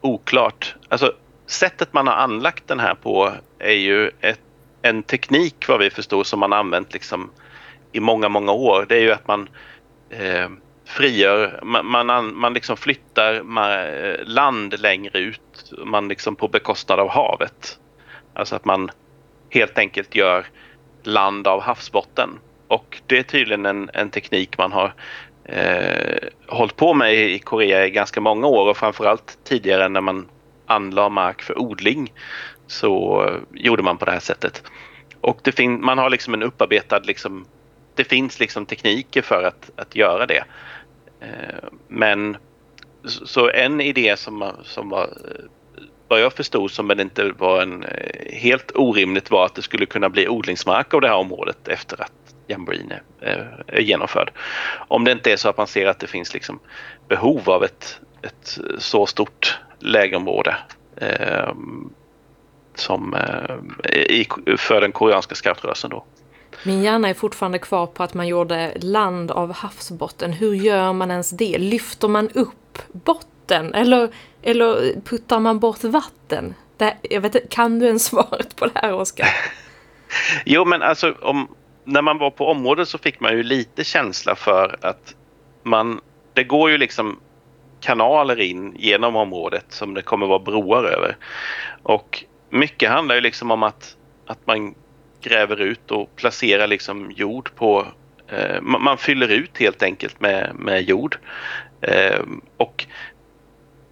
oklart. 0.00 0.74
Alltså 0.88 1.12
sättet 1.46 1.92
man 1.92 2.06
har 2.06 2.14
anlagt 2.14 2.68
den 2.68 2.80
här 2.80 2.94
på 2.94 3.32
är 3.58 3.72
ju 3.72 4.10
ett 4.20 4.40
en 4.82 5.02
teknik 5.02 5.68
vad 5.68 5.78
vi 5.78 5.90
förstår 5.90 6.24
som 6.24 6.40
man 6.40 6.52
använt 6.52 6.92
liksom 6.92 7.30
i 7.92 8.00
många, 8.00 8.28
många 8.28 8.52
år. 8.52 8.86
Det 8.88 8.96
är 8.96 9.00
ju 9.00 9.12
att 9.12 9.28
man 9.28 9.48
eh, 10.10 10.48
frigör, 10.84 11.60
man, 11.62 12.06
man, 12.06 12.36
man 12.36 12.54
liksom 12.54 12.76
flyttar 12.76 13.34
eh, 13.34 14.24
land 14.24 14.80
längre 14.80 15.18
ut, 15.18 15.72
man 15.84 16.08
liksom 16.08 16.36
på 16.36 16.48
bekostnad 16.48 17.00
av 17.00 17.08
havet. 17.08 17.78
Alltså 18.34 18.56
att 18.56 18.64
man 18.64 18.90
helt 19.50 19.78
enkelt 19.78 20.14
gör 20.14 20.46
land 21.02 21.46
av 21.46 21.60
havsbotten. 21.60 22.38
Och 22.68 23.00
det 23.06 23.18
är 23.18 23.22
tydligen 23.22 23.66
en, 23.66 23.90
en 23.94 24.10
teknik 24.10 24.58
man 24.58 24.72
har 24.72 24.94
eh, 25.44 26.28
hållit 26.48 26.76
på 26.76 26.94
med 26.94 27.14
i 27.14 27.38
Korea 27.38 27.86
i 27.86 27.90
ganska 27.90 28.20
många 28.20 28.46
år 28.46 28.70
och 28.70 28.76
framförallt 28.76 29.38
tidigare 29.44 29.88
när 29.88 30.00
man 30.00 30.28
anlade 30.66 31.10
mark 31.10 31.42
för 31.42 31.58
odling 31.58 32.12
så 32.66 33.26
gjorde 33.54 33.82
man 33.82 33.98
på 33.98 34.04
det 34.04 34.12
här 34.12 34.20
sättet. 34.20 34.62
Och 35.20 35.40
det 35.42 35.52
fin- 35.52 35.84
man 35.84 35.98
har 35.98 36.10
liksom 36.10 36.34
en 36.34 36.42
upparbetad, 36.42 36.98
liksom, 36.98 37.46
det 37.94 38.04
finns 38.04 38.40
liksom 38.40 38.66
tekniker 38.66 39.22
för 39.22 39.42
att, 39.42 39.70
att 39.76 39.96
göra 39.96 40.26
det. 40.26 40.44
Eh, 41.20 41.68
men 41.88 42.36
så 43.04 43.50
en 43.50 43.80
idé 43.80 44.16
som, 44.16 44.52
som 44.64 44.88
var, 44.88 45.02
eh, 45.04 45.44
vad 46.08 46.20
jag 46.20 46.32
förstod 46.32 46.70
som 46.70 47.00
inte 47.00 47.32
var 47.38 47.62
en 47.62 47.84
eh, 47.84 48.32
helt 48.32 48.72
orimligt 48.74 49.30
var 49.30 49.46
att 49.46 49.54
det 49.54 49.62
skulle 49.62 49.86
kunna 49.86 50.08
bli 50.08 50.28
odlingsmark 50.28 50.94
av 50.94 51.00
det 51.00 51.08
här 51.08 51.16
området 51.16 51.68
efter 51.68 52.02
att 52.02 52.12
jamboreen 52.46 52.92
är, 53.20 53.64
är 53.66 53.80
genomförd. 53.80 54.30
Om 54.88 55.04
det 55.04 55.12
inte 55.12 55.32
är 55.32 55.36
så 55.36 55.48
att 55.48 55.56
man 55.56 55.66
ser 55.66 55.86
att 55.86 55.98
det 55.98 56.06
finns 56.06 56.34
liksom 56.34 56.58
behov 57.08 57.50
av 57.50 57.64
ett, 57.64 58.00
ett 58.22 58.58
så 58.78 59.06
stort 59.06 59.58
lägerområde. 59.78 60.56
Ehm, 60.96 61.92
som, 62.74 63.14
eh, 63.14 63.94
i, 63.94 64.26
för 64.58 64.80
den 64.80 64.92
koreanska 64.92 65.34
scoutrörelsen 65.34 65.90
då. 65.90 66.04
Min 66.64 66.82
hjärna 66.82 67.08
är 67.08 67.14
fortfarande 67.14 67.58
kvar 67.58 67.86
på 67.86 68.02
att 68.02 68.14
man 68.14 68.28
gjorde 68.28 68.72
land 68.80 69.30
av 69.30 69.52
havsbotten. 69.52 70.32
Hur 70.32 70.54
gör 70.54 70.92
man 70.92 71.10
ens 71.10 71.30
det? 71.30 71.58
Lyfter 71.58 72.08
man 72.08 72.28
upp 72.28 72.78
botten? 72.92 73.74
Eller, 73.74 74.08
eller 74.42 75.00
puttar 75.04 75.40
man 75.40 75.58
bort 75.58 75.84
vatten? 75.84 76.54
Det, 76.76 76.96
jag 77.02 77.20
vet, 77.20 77.50
kan 77.50 77.78
du 77.78 77.86
ens 77.86 78.04
svaret 78.10 78.56
på 78.56 78.66
det 78.66 78.72
här, 78.74 78.94
Oskar? 78.94 79.28
jo, 80.44 80.64
men 80.64 80.82
alltså 80.82 81.14
om, 81.22 81.48
när 81.84 82.02
man 82.02 82.18
var 82.18 82.30
på 82.30 82.46
området 82.46 82.88
så 82.88 82.98
fick 82.98 83.20
man 83.20 83.32
ju 83.32 83.42
lite 83.42 83.84
känsla 83.84 84.34
för 84.34 84.76
att 84.80 85.14
man, 85.62 86.00
det 86.32 86.44
går 86.44 86.70
ju 86.70 86.78
liksom 86.78 87.20
kanaler 87.80 88.40
in 88.40 88.76
genom 88.78 89.16
området 89.16 89.64
som 89.68 89.94
det 89.94 90.02
kommer 90.02 90.26
vara 90.26 90.38
broar 90.38 90.84
över. 90.84 91.16
Och 91.82 92.24
mycket 92.52 92.90
handlar 92.90 93.14
ju 93.14 93.20
liksom 93.20 93.50
om 93.50 93.62
att, 93.62 93.96
att 94.26 94.46
man 94.46 94.74
gräver 95.22 95.60
ut 95.60 95.90
och 95.90 96.16
placerar 96.16 96.66
liksom 96.66 97.10
jord 97.10 97.50
på... 97.54 97.86
Eh, 98.28 98.60
man 98.60 98.98
fyller 98.98 99.28
ut 99.28 99.58
helt 99.58 99.82
enkelt 99.82 100.20
med, 100.20 100.52
med 100.54 100.82
jord. 100.82 101.16
Eh, 101.80 102.20
och 102.56 102.86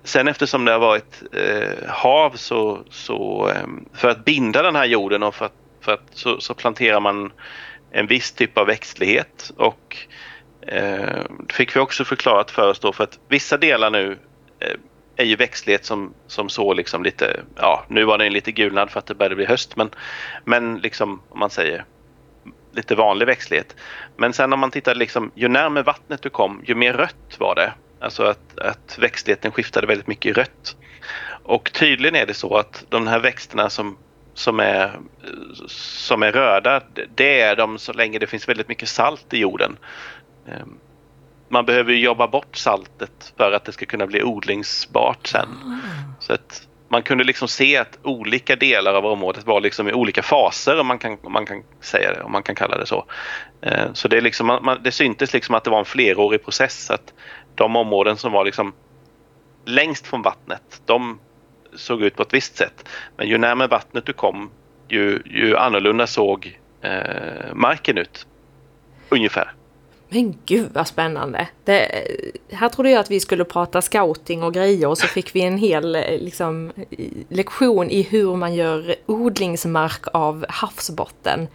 sen 0.04 0.28
eftersom 0.28 0.64
det 0.64 0.72
har 0.72 0.78
varit 0.78 1.22
eh, 1.32 1.88
hav 1.88 2.30
så, 2.30 2.84
så 2.90 3.48
eh, 3.48 3.66
för 3.92 4.08
att 4.08 4.24
binda 4.24 4.62
den 4.62 4.76
här 4.76 4.86
jorden 4.86 5.22
och 5.22 5.34
för 5.34 5.44
att, 5.44 5.56
för 5.80 5.92
att 5.92 6.08
så, 6.10 6.40
så 6.40 6.54
planterar 6.54 7.00
man 7.00 7.32
en 7.90 8.06
viss 8.06 8.32
typ 8.32 8.58
av 8.58 8.66
växtlighet 8.66 9.52
och 9.56 9.96
eh, 10.66 11.24
det 11.46 11.52
fick 11.52 11.76
vi 11.76 11.80
också 11.80 12.04
förklarat 12.04 12.50
för 12.50 12.70
oss 12.70 12.78
då 12.78 12.92
för 12.92 13.04
att 13.04 13.18
vissa 13.28 13.56
delar 13.56 13.90
nu 13.90 14.18
eh, 14.60 14.76
är 15.20 15.24
ju 15.24 15.36
växtlighet 15.36 15.84
som, 15.84 16.14
som 16.26 16.48
så 16.48 16.74
liksom 16.74 17.02
lite, 17.02 17.40
ja 17.56 17.84
nu 17.88 18.04
var 18.04 18.18
den 18.18 18.32
lite 18.32 18.52
gulnad 18.52 18.90
för 18.90 18.98
att 18.98 19.06
det 19.06 19.14
började 19.14 19.36
bli 19.36 19.46
höst 19.46 19.76
men, 19.76 19.90
men 20.44 20.78
liksom 20.78 21.22
om 21.28 21.38
man 21.38 21.50
säger 21.50 21.84
lite 22.72 22.94
vanlig 22.94 23.26
växtlighet. 23.26 23.76
Men 24.16 24.32
sen 24.32 24.52
om 24.52 24.60
man 24.60 24.70
tittar 24.70 24.94
liksom, 24.94 25.32
ju 25.34 25.48
närmare 25.48 25.84
vattnet 25.84 26.22
du 26.22 26.30
kom 26.30 26.62
ju 26.66 26.74
mer 26.74 26.92
rött 26.92 27.36
var 27.38 27.54
det. 27.54 27.72
Alltså 28.00 28.22
att, 28.22 28.58
att 28.58 28.98
växtligheten 28.98 29.52
skiftade 29.52 29.86
väldigt 29.86 30.06
mycket 30.06 30.30
i 30.30 30.32
rött. 30.32 30.76
Och 31.42 31.72
tydligen 31.72 32.16
är 32.16 32.26
det 32.26 32.34
så 32.34 32.56
att 32.56 32.84
de 32.88 33.06
här 33.06 33.18
växterna 33.18 33.70
som, 33.70 33.98
som, 34.34 34.60
är, 34.60 35.00
som 35.66 36.22
är 36.22 36.32
röda, 36.32 36.82
det 37.14 37.40
är 37.40 37.56
de 37.56 37.78
så 37.78 37.92
länge 37.92 38.18
det 38.18 38.26
finns 38.26 38.48
väldigt 38.48 38.68
mycket 38.68 38.88
salt 38.88 39.34
i 39.34 39.38
jorden. 39.38 39.76
Ehm, 40.48 40.78
man 41.52 41.64
behöver 41.64 41.92
jobba 41.92 42.26
bort 42.26 42.56
saltet 42.56 43.32
för 43.36 43.52
att 43.52 43.64
det 43.64 43.72
ska 43.72 43.86
kunna 43.86 44.06
bli 44.06 44.22
odlingsbart 44.22 45.26
sen. 45.26 45.48
Mm. 45.64 45.78
Så 46.20 46.32
att 46.32 46.66
man 46.88 47.02
kunde 47.02 47.24
liksom 47.24 47.48
se 47.48 47.76
att 47.76 47.98
olika 48.02 48.56
delar 48.56 48.94
av 48.94 49.06
området 49.06 49.46
var 49.46 49.60
liksom 49.60 49.88
i 49.88 49.92
olika 49.92 50.22
faser 50.22 50.80
om 50.80 50.86
man 50.86 50.98
kan, 50.98 51.18
om 51.22 51.32
man 51.32 51.46
kan 51.46 51.62
säga 51.80 52.12
det, 52.12 52.22
om 52.22 52.32
man 52.32 52.42
kan 52.42 52.54
kalla 52.54 52.78
det 52.78 52.86
så. 52.86 53.04
Ehm, 53.62 53.94
så 53.94 54.08
det, 54.08 54.20
liksom, 54.20 54.46
man, 54.46 54.78
det 54.82 54.92
syntes 54.92 55.32
liksom 55.32 55.54
att 55.54 55.64
det 55.64 55.70
var 55.70 55.78
en 55.78 55.84
flerårig 55.84 56.44
process. 56.44 56.90
Att 56.90 57.12
de 57.54 57.76
områden 57.76 58.16
som 58.16 58.32
var 58.32 58.44
liksom 58.44 58.72
längst 59.64 60.06
från 60.06 60.22
vattnet, 60.22 60.82
de 60.86 61.18
såg 61.74 62.02
ut 62.02 62.16
på 62.16 62.22
ett 62.22 62.34
visst 62.34 62.56
sätt. 62.56 62.88
Men 63.16 63.28
ju 63.28 63.38
närmare 63.38 63.68
vattnet 63.68 64.06
du 64.06 64.12
kom, 64.12 64.50
ju, 64.88 65.22
ju 65.24 65.56
annorlunda 65.56 66.06
såg 66.06 66.58
eh, 66.82 67.54
marken 67.54 67.98
ut. 67.98 68.26
Ungefär. 69.08 69.52
Men 70.12 70.34
gud 70.46 70.70
vad 70.72 70.86
spännande! 70.86 71.48
Det, 71.64 72.04
här 72.50 72.68
trodde 72.68 72.90
jag 72.90 73.00
att 73.00 73.10
vi 73.10 73.20
skulle 73.20 73.44
prata 73.44 73.82
scouting 73.82 74.42
och 74.42 74.54
grejer 74.54 74.88
och 74.88 74.98
så 74.98 75.06
fick 75.06 75.34
vi 75.34 75.40
en 75.40 75.58
hel 75.58 75.96
eh, 75.96 76.02
liksom, 76.02 76.72
lektion 77.28 77.90
i 77.90 78.02
hur 78.02 78.36
man 78.36 78.54
gör 78.54 78.94
odlingsmark 79.06 80.06
av 80.12 80.46
havsbotten. 80.48 81.48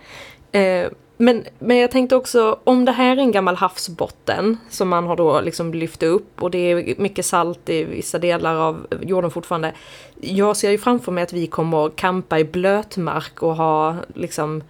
Eh, 0.52 0.88
men, 1.18 1.44
men 1.60 1.78
jag 1.78 1.92
tänkte 1.92 2.16
också, 2.16 2.60
om 2.64 2.86
det 2.86 2.92
här 2.92 3.18
är 3.18 3.22
en 3.22 3.32
gammal 3.32 3.56
havsbotten 3.56 4.58
som 4.70 4.90
man 4.90 5.08
har 5.08 5.16
då 5.16 5.42
liksom 5.42 5.74
lyft 5.74 6.04
upp 6.04 6.44
och 6.44 6.52
det 6.52 6.58
är 6.58 6.96
mycket 6.98 7.26
salt 7.26 7.70
i 7.70 7.84
vissa 7.84 8.20
delar 8.20 8.56
av 8.56 8.88
jorden 9.02 9.32
fortfarande. 9.32 9.74
Jag 10.20 10.58
ser 10.58 10.72
ju 10.72 10.78
framför 10.78 11.12
mig 11.12 11.24
att 11.24 11.34
vi 11.34 11.48
kommer 11.48 11.90
campa 11.90 12.40
i 12.40 12.44
blötmark 12.44 13.44
och 13.44 13.56
ha 13.56 13.96
liksom 14.14 14.64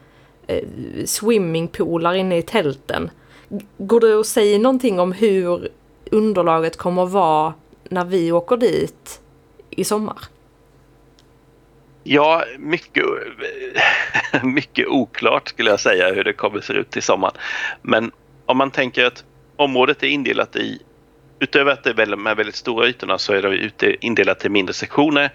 eh, 0.47 0.63
swimmingpoolar 1.05 2.13
inne 2.13 2.37
i 2.37 2.41
tälten. 2.41 3.09
Går 3.77 3.99
det 3.99 4.19
att 4.19 4.27
säga 4.27 4.59
någonting 4.59 4.99
om 4.99 5.11
hur 5.11 5.69
underlaget 6.11 6.77
kommer 6.77 7.03
att 7.03 7.11
vara 7.11 7.53
när 7.89 8.05
vi 8.05 8.31
åker 8.31 8.57
dit 8.57 9.21
i 9.69 9.83
sommar? 9.83 10.17
Ja, 12.03 12.43
mycket, 12.57 13.03
mycket 14.43 14.87
oklart 14.87 15.47
skulle 15.47 15.69
jag 15.69 15.79
säga 15.79 16.13
hur 16.13 16.23
det 16.23 16.33
kommer 16.33 16.57
att 16.57 16.65
se 16.65 16.73
ut 16.73 16.89
till 16.89 17.03
sommaren. 17.03 17.35
Men 17.81 18.11
om 18.45 18.57
man 18.57 18.71
tänker 18.71 19.05
att 19.05 19.23
området 19.55 20.03
är 20.03 20.07
indelat 20.07 20.55
i 20.55 20.81
Utöver 21.39 21.71
att 21.71 21.83
det 21.83 21.89
är 21.89 22.05
de 22.05 22.25
här 22.25 22.35
väldigt 22.35 22.55
stora 22.55 22.87
ytorna 22.87 23.17
så 23.17 23.33
är 23.33 23.41
det 23.77 24.05
indelat 24.05 24.45
i 24.45 24.49
mindre 24.49 24.73
sektioner 24.73 25.31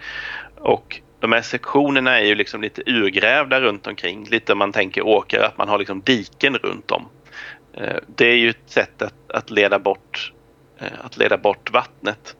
och 0.55 1.01
de 1.19 1.31
här 1.31 1.41
sektionerna 1.41 2.19
är 2.19 2.23
ju 2.23 2.35
liksom 2.35 2.61
lite 2.61 2.83
urgrävda 2.85 3.61
runt 3.61 3.87
omkring. 3.87 4.27
Lite 4.29 4.55
man 4.55 4.71
tänker 4.71 5.01
åker, 5.01 5.39
att 5.39 5.57
man 5.57 5.69
har 5.69 5.79
liksom 5.79 6.01
diken 6.01 6.57
runt 6.57 6.91
om. 6.91 7.05
Eh, 7.73 7.97
det 8.07 8.25
är 8.25 8.35
ju 8.35 8.49
ett 8.49 8.69
sätt 8.69 9.01
att, 9.01 9.31
att, 9.33 9.49
leda 9.49 9.79
bort, 9.79 10.33
eh, 10.79 10.87
att 11.01 11.17
leda 11.17 11.37
bort 11.37 11.71
vattnet. 11.71 12.35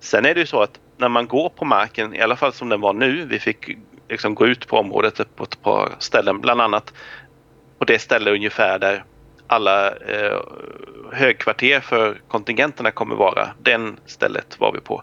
Sen 0.00 0.26
är 0.26 0.34
det 0.34 0.40
ju 0.40 0.46
så 0.46 0.62
att 0.62 0.80
när 0.96 1.08
man 1.08 1.26
går 1.26 1.48
på 1.48 1.64
marken, 1.64 2.14
i 2.14 2.20
alla 2.20 2.36
fall 2.36 2.52
som 2.52 2.68
den 2.68 2.80
var 2.80 2.92
nu, 2.92 3.26
vi 3.26 3.38
fick 3.38 3.76
liksom 4.08 4.34
gå 4.34 4.46
ut 4.46 4.68
på 4.68 4.78
området 4.78 5.36
på 5.36 5.44
ett 5.44 5.62
par 5.62 5.92
ställen, 5.98 6.40
bland 6.40 6.60
annat 6.60 6.92
på 7.78 7.84
det 7.84 7.98
ställe 7.98 8.30
ungefär 8.30 8.78
där 8.78 9.04
alla 9.46 9.96
eh, 9.96 10.40
högkvarter 11.12 11.80
för 11.80 12.20
kontingenterna 12.28 12.90
kommer 12.90 13.14
vara. 13.14 13.48
Den 13.62 13.96
stället 14.06 14.60
var 14.60 14.72
vi 14.72 14.80
på. 14.80 15.02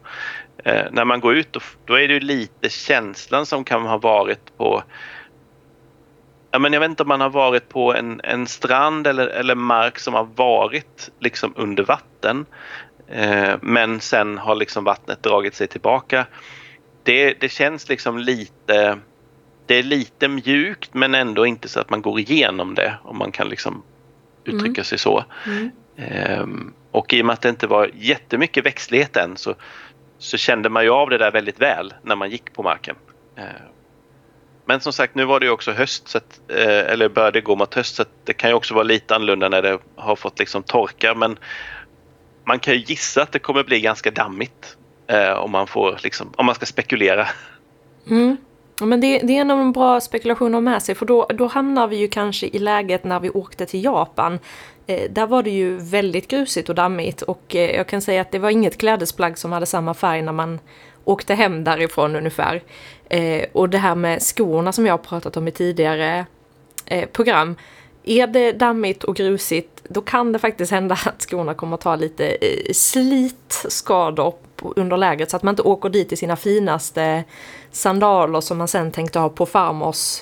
Eh, 0.63 0.85
när 0.91 1.05
man 1.05 1.19
går 1.19 1.35
ut 1.35 1.53
då, 1.53 1.59
då 1.85 1.99
är 1.99 2.07
det 2.07 2.19
lite 2.19 2.69
känslan 2.69 3.45
som 3.45 3.63
kan 3.63 3.81
ha 3.81 3.97
varit 3.97 4.57
på 4.57 4.83
Ja, 6.51 6.59
men 6.59 6.73
jag 6.73 6.79
vet 6.79 6.89
inte 6.89 7.03
om 7.03 7.09
man 7.09 7.21
har 7.21 7.29
varit 7.29 7.69
på 7.69 7.93
en, 7.93 8.21
en 8.23 8.47
strand 8.47 9.07
eller, 9.07 9.27
eller 9.27 9.55
mark 9.55 9.99
som 9.99 10.13
har 10.13 10.27
varit 10.35 11.09
liksom 11.19 11.53
under 11.55 11.83
vatten. 11.83 12.45
Eh, 13.07 13.55
men 13.61 13.99
sen 13.99 14.37
har 14.37 14.55
liksom 14.55 14.83
vattnet 14.83 15.23
dragit 15.23 15.55
sig 15.55 15.67
tillbaka. 15.67 16.25
Det, 17.03 17.33
det 17.39 17.49
känns 17.49 17.89
liksom 17.89 18.17
lite 18.17 18.99
det 19.65 19.75
är 19.75 19.83
lite 19.83 20.27
mjukt 20.27 20.93
men 20.93 21.15
ändå 21.15 21.45
inte 21.45 21.67
så 21.67 21.79
att 21.79 21.89
man 21.89 22.01
går 22.01 22.19
igenom 22.19 22.75
det 22.75 22.97
om 23.03 23.17
man 23.17 23.31
kan 23.31 23.49
liksom 23.49 23.83
uttrycka 24.43 24.81
mm. 24.81 24.83
sig 24.83 24.97
så. 24.97 25.25
Mm. 25.45 25.71
Ehm, 25.97 26.73
och 26.91 27.13
i 27.13 27.21
och 27.21 27.25
med 27.25 27.33
att 27.33 27.41
det 27.41 27.49
inte 27.49 27.67
var 27.67 27.91
jättemycket 27.93 28.65
växtlighet 28.65 29.17
än 29.17 29.37
så, 29.37 29.55
så 30.17 30.37
kände 30.37 30.69
man 30.69 30.83
ju 30.83 30.89
av 30.89 31.09
det 31.09 31.17
där 31.17 31.31
väldigt 31.31 31.61
väl 31.61 31.93
när 32.03 32.15
man 32.15 32.29
gick 32.29 32.53
på 32.53 32.63
marken. 32.63 32.95
Ehm, 33.35 33.45
men 34.65 34.79
som 34.79 34.93
sagt, 34.93 35.15
nu 35.15 35.25
var 35.25 35.39
det 35.39 35.45
ju 35.45 35.51
också 35.51 35.71
höst, 35.71 36.07
så 36.07 36.17
att, 36.17 36.39
eh, 36.47 36.91
eller 36.91 37.09
började 37.09 37.41
gå 37.41 37.55
mot 37.55 37.73
höst, 37.73 37.95
så 37.95 38.03
det 38.23 38.33
kan 38.33 38.49
ju 38.49 38.53
också 38.53 38.73
vara 38.73 38.83
lite 38.83 39.15
annorlunda 39.15 39.49
när 39.49 39.61
det 39.61 39.79
har 39.95 40.15
fått 40.15 40.39
liksom 40.39 40.63
torka. 40.63 41.15
Men 41.15 41.37
man 42.43 42.59
kan 42.59 42.73
ju 42.73 42.79
gissa 42.79 43.21
att 43.21 43.31
det 43.31 43.39
kommer 43.39 43.63
bli 43.63 43.81
ganska 43.81 44.11
dammigt 44.11 44.77
eh, 45.07 45.31
om, 45.31 45.51
man 45.51 45.67
får, 45.67 45.99
liksom, 46.03 46.33
om 46.37 46.45
man 46.45 46.55
ska 46.55 46.65
spekulera. 46.65 47.27
Mm. 48.09 48.37
Men 48.81 49.01
det, 49.01 49.19
det 49.19 49.37
är 49.37 49.41
en 49.41 49.71
bra 49.71 50.01
spekulation 50.01 50.55
att 50.55 50.63
med 50.63 50.83
sig 50.83 50.95
för 50.95 51.05
då, 51.05 51.27
då 51.33 51.47
hamnar 51.47 51.87
vi 51.87 51.95
ju 51.95 52.07
kanske 52.07 52.47
i 52.47 52.59
läget 52.59 53.03
när 53.03 53.19
vi 53.19 53.29
åkte 53.29 53.65
till 53.65 53.83
Japan. 53.83 54.39
Eh, 54.87 55.11
där 55.11 55.27
var 55.27 55.43
det 55.43 55.49
ju 55.49 55.77
väldigt 55.77 56.27
grusigt 56.27 56.69
och 56.69 56.75
dammigt 56.75 57.21
och 57.21 57.55
eh, 57.55 57.75
jag 57.75 57.87
kan 57.87 58.01
säga 58.01 58.21
att 58.21 58.31
det 58.31 58.39
var 58.39 58.49
inget 58.49 58.77
klädesplagg 58.77 59.37
som 59.37 59.51
hade 59.51 59.65
samma 59.65 59.93
färg 59.93 60.21
när 60.21 60.31
man 60.31 60.59
åkte 61.03 61.33
hem 61.33 61.63
därifrån 61.63 62.15
ungefär. 62.15 62.63
Eh, 63.09 63.45
och 63.53 63.69
det 63.69 63.77
här 63.77 63.95
med 63.95 64.21
skorna 64.21 64.71
som 64.71 64.85
jag 64.85 64.93
har 64.93 64.97
pratat 64.97 65.37
om 65.37 65.47
i 65.47 65.51
tidigare 65.51 66.25
eh, 66.85 67.09
program. 67.09 67.55
Är 68.03 68.27
det 68.27 68.51
dammigt 68.51 69.03
och 69.03 69.15
grusigt 69.15 69.81
då 69.93 70.01
kan 70.01 70.31
det 70.31 70.39
faktiskt 70.39 70.71
hända 70.71 70.97
att 71.05 71.21
skorna 71.21 71.53
kommer 71.53 71.75
att 71.75 71.81
ta 71.81 71.95
lite 71.95 72.27
eh, 72.27 72.73
slitskador 72.73 74.33
under 74.75 74.97
lägret 74.97 75.29
så 75.29 75.37
att 75.37 75.43
man 75.43 75.51
inte 75.51 75.61
åker 75.61 75.89
dit 75.89 76.11
i 76.11 76.15
sina 76.15 76.35
finaste 76.35 77.23
sandaler 77.71 78.41
som 78.41 78.57
man 78.57 78.67
sen 78.67 78.91
tänkte 78.91 79.19
ha 79.19 79.29
på 79.29 79.45
farmors 79.45 80.21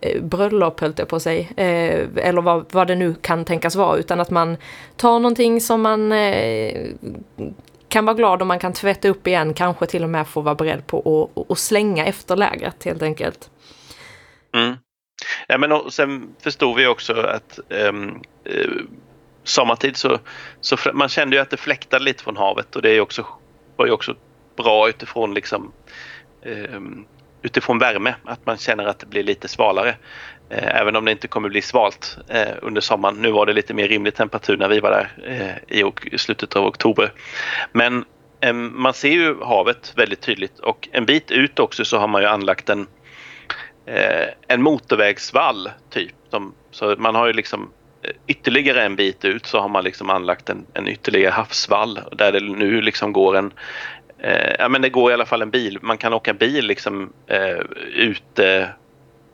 eh, 0.00 0.22
bröllop 0.22 0.80
höll 0.80 0.94
jag 0.96 1.08
på 1.08 1.20
sig, 1.20 1.52
eh, 1.56 2.06
eller 2.16 2.42
vad, 2.42 2.64
vad 2.72 2.88
det 2.88 2.94
nu 2.94 3.14
kan 3.14 3.44
tänkas 3.44 3.76
vara, 3.76 3.96
utan 3.96 4.20
att 4.20 4.30
man 4.30 4.56
tar 4.96 5.18
någonting 5.18 5.60
som 5.60 5.82
man 5.82 6.12
eh, 6.12 6.86
kan 7.96 8.04
vara 8.04 8.16
glad 8.16 8.42
om 8.42 8.48
man 8.48 8.58
kan 8.58 8.72
tvätta 8.72 9.08
upp 9.08 9.26
igen, 9.26 9.54
kanske 9.54 9.86
till 9.86 10.02
och 10.02 10.10
med 10.10 10.28
få 10.28 10.40
vara 10.40 10.54
beredd 10.54 10.86
på 10.86 11.30
att, 11.36 11.50
att 11.50 11.58
slänga 11.58 12.06
efter 12.06 12.36
lägret 12.36 12.84
helt 12.84 13.02
enkelt. 13.02 13.50
Mm. 14.54 14.76
Ja, 15.46 15.58
men 15.58 15.72
och 15.72 15.92
sen 15.92 16.28
förstod 16.40 16.76
vi 16.76 16.86
också 16.86 17.12
att 17.12 17.58
um, 17.68 18.22
uh, 18.54 18.82
sommartid 19.44 19.96
så, 19.96 20.18
så 20.60 20.76
man 20.94 21.08
kände 21.08 21.36
ju 21.36 21.42
att 21.42 21.50
det 21.50 21.56
fläktade 21.56 22.04
lite 22.04 22.22
från 22.22 22.36
havet 22.36 22.76
och 22.76 22.82
det 22.82 22.90
är 22.90 23.00
också, 23.00 23.26
var 23.76 23.86
ju 23.86 23.92
också 23.92 24.14
bra 24.56 24.88
utifrån 24.88 25.34
liksom 25.34 25.72
um, 26.74 27.06
utifrån 27.42 27.78
värme, 27.78 28.14
att 28.24 28.46
man 28.46 28.56
känner 28.56 28.84
att 28.84 28.98
det 28.98 29.06
blir 29.06 29.22
lite 29.22 29.48
svalare. 29.48 29.96
Eh, 30.50 30.76
även 30.80 30.96
om 30.96 31.04
det 31.04 31.12
inte 31.12 31.28
kommer 31.28 31.48
bli 31.48 31.62
svalt 31.62 32.18
eh, 32.28 32.54
under 32.62 32.80
sommaren. 32.80 33.16
Nu 33.16 33.30
var 33.30 33.46
det 33.46 33.52
lite 33.52 33.74
mer 33.74 33.88
rimlig 33.88 34.14
temperatur 34.14 34.56
när 34.56 34.68
vi 34.68 34.80
var 34.80 34.90
där 34.90 35.10
eh, 35.68 35.84
i 36.12 36.18
slutet 36.18 36.56
av 36.56 36.66
oktober. 36.66 37.12
Men 37.72 38.04
man 38.72 38.94
ser 38.94 39.10
ju 39.10 39.42
havet 39.42 39.92
väldigt 39.96 40.20
tydligt 40.20 40.58
och 40.58 40.88
en 40.92 41.06
bit 41.06 41.30
ut 41.30 41.58
också 41.58 41.84
så 41.84 41.98
har 41.98 42.08
man 42.08 42.22
ju 42.22 42.28
anlagt 42.28 42.68
en, 42.68 42.86
eh, 43.86 44.28
en 44.48 44.62
motorvägsvall 44.62 45.70
typ. 45.90 46.14
så 46.70 46.94
man 46.98 47.14
har 47.14 47.26
ju 47.26 47.32
liksom 47.32 47.70
eh, 48.02 48.10
ytterligare 48.26 48.84
en 48.84 48.96
bit 48.96 49.24
ut 49.24 49.46
så 49.46 49.60
har 49.60 49.68
man 49.68 49.84
liksom 49.84 50.10
anlagt 50.10 50.48
en, 50.48 50.66
en 50.74 50.88
ytterligare 50.88 51.32
havsvall 51.32 52.00
där 52.12 52.32
det 52.32 52.40
nu 52.40 52.80
liksom 52.80 53.12
går 53.12 53.36
en 53.36 53.52
Eh, 54.18 54.54
ja 54.58 54.68
men 54.68 54.82
det 54.82 54.88
går 54.88 55.10
i 55.10 55.14
alla 55.14 55.26
fall 55.26 55.42
en 55.42 55.50
bil, 55.50 55.78
man 55.82 55.98
kan 55.98 56.12
åka 56.12 56.34
bil 56.34 56.66
liksom 56.66 57.12
eh, 57.26 57.58
ute 57.94 58.72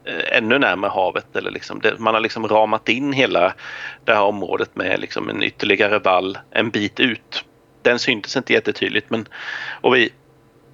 Eh, 0.05 0.37
ännu 0.37 0.59
närmare 0.59 0.91
havet. 0.91 1.37
Eller 1.37 1.51
liksom 1.51 1.81
det, 1.81 1.99
man 1.99 2.15
har 2.15 2.21
liksom 2.21 2.49
ramat 2.49 2.89
in 2.89 3.12
hela 3.12 3.55
det 4.05 4.15
här 4.15 4.23
området 4.23 4.77
med 4.77 5.01
liksom 5.01 5.29
en 5.29 5.43
ytterligare 5.43 5.99
vall 5.99 6.39
en 6.51 6.71
bit 6.71 7.01
ut. 7.01 7.45
Den 7.83 7.99
syntes 7.99 8.37
inte 8.37 8.53
jättetydligt 8.53 9.11
men 9.11 9.29
och 9.81 9.95
vi 9.95 10.11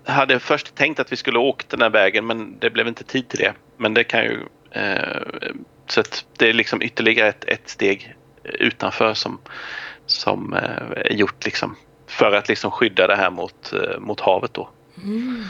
hade 0.05 0.39
först 0.39 0.75
tänkt 0.75 1.01
att 1.01 1.13
vi 1.13 1.17
skulle 1.17 1.39
åka 1.39 1.65
den 1.69 1.83
här 1.83 1.91
vägen 1.91 2.27
men 2.27 2.59
det 2.59 2.71
blev 2.71 2.89
inte 2.89 3.05
tid 3.05 3.29
till 3.29 3.39
det. 3.39 3.53
Men 3.77 3.95
det 3.95 4.05
kan 4.05 4.25
ju 4.25 4.41
eh, 4.71 5.23
så 5.87 6.01
att 6.01 6.25
det 6.39 6.49
är 6.49 6.53
liksom 6.53 6.83
ytterligare 6.83 7.29
ett, 7.29 7.45
ett 7.45 7.69
steg 7.69 8.15
utanför 8.45 9.15
som, 9.15 9.39
som 10.07 10.53
eh, 10.55 10.91
är 10.97 11.13
gjort 11.13 11.45
liksom 11.45 11.77
för 12.09 12.33
att 12.33 12.49
liksom 12.49 12.71
skydda 12.71 13.07
det 13.07 13.17
här 13.17 13.31
mot, 13.31 13.73
eh, 13.73 14.01
mot 14.01 14.21
havet 14.21 14.55
då. 14.55 14.69
Mm. 15.03 15.45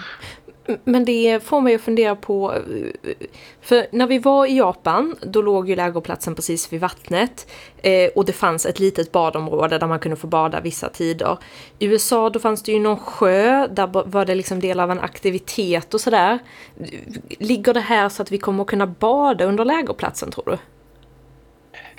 Men 0.84 1.04
det 1.04 1.44
får 1.44 1.60
mig 1.60 1.74
att 1.74 1.80
fundera 1.80 2.16
på, 2.16 2.52
eh, 2.52 3.12
för 3.60 3.86
när 3.92 4.06
vi 4.06 4.18
var 4.18 4.46
i 4.46 4.56
Japan, 4.56 5.16
då 5.22 5.42
låg 5.42 5.68
ju 5.68 5.76
lägerplatsen 5.76 6.34
precis 6.34 6.72
vid 6.72 6.80
vattnet 6.80 7.50
eh, 7.82 8.10
och 8.14 8.24
det 8.24 8.32
fanns 8.32 8.66
ett 8.66 8.78
litet 8.78 9.12
badområde 9.12 9.78
där 9.78 9.86
man 9.86 9.98
kunde 9.98 10.16
få 10.16 10.26
bada 10.26 10.60
vissa 10.60 10.88
tider. 10.88 11.38
I 11.78 11.86
USA 11.86 12.30
då 12.30 12.38
fanns 12.38 12.62
det 12.62 12.72
ju 12.72 12.78
någon 12.78 12.98
sjö, 12.98 13.66
där 13.66 14.10
var 14.10 14.24
det 14.24 14.34
liksom 14.34 14.60
del 14.60 14.80
av 14.80 14.90
en 14.90 15.00
aktivitet 15.00 15.94
och 15.94 16.00
sådär. 16.00 16.38
Ligger 17.38 17.74
det 17.74 17.80
här 17.80 18.08
så 18.08 18.22
att 18.22 18.32
vi 18.32 18.38
kommer 18.38 18.62
att 18.62 18.68
kunna 18.70 18.86
bada 18.86 19.44
under 19.44 19.64
lägerplatsen 19.64 20.30
tror 20.30 20.44
du? 20.46 20.58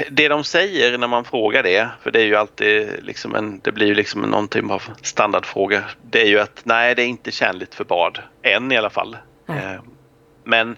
Det 0.10 0.28
de 0.28 0.44
säger 0.44 0.98
när 0.98 1.08
man 1.08 1.26
frågar 1.26 1.64
det, 1.64 1.90
för 2.02 2.12
det 2.12 2.20
är 2.22 2.26
ju 2.26 2.36
alltid 2.36 3.04
liksom 3.04 3.36
en, 3.36 3.60
det 3.60 3.72
blir 3.72 3.88
ju 3.88 3.96
liksom 3.96 4.22
någon 4.22 4.48
typ 4.48 4.72
av 4.72 4.84
standardfråga. 5.02 5.84
Det 6.02 6.22
är 6.22 6.28
ju 6.28 6.40
att 6.40 6.62
nej, 6.64 6.96
det 6.96 7.02
är 7.02 7.08
inte 7.08 7.32
tjänligt 7.32 7.76
för 7.76 7.84
bad. 7.84 8.20
Än 8.44 8.72
i 8.72 8.78
alla 8.78 8.90
fall. 8.90 9.18
Mm. 9.48 9.82
Men 10.44 10.78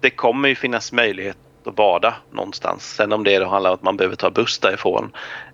det 0.00 0.10
kommer 0.10 0.48
ju 0.48 0.54
finnas 0.54 0.92
möjlighet 0.92 1.36
att 1.66 1.74
bada 1.74 2.14
någonstans. 2.30 2.94
Sen 2.94 3.12
om 3.12 3.24
det 3.24 3.38
då 3.38 3.46
handlar 3.46 3.70
om 3.70 3.74
att 3.74 3.82
man 3.82 3.96
behöver 3.96 4.16
ta 4.16 4.30
buss 4.30 4.58
därifrån 4.58 5.12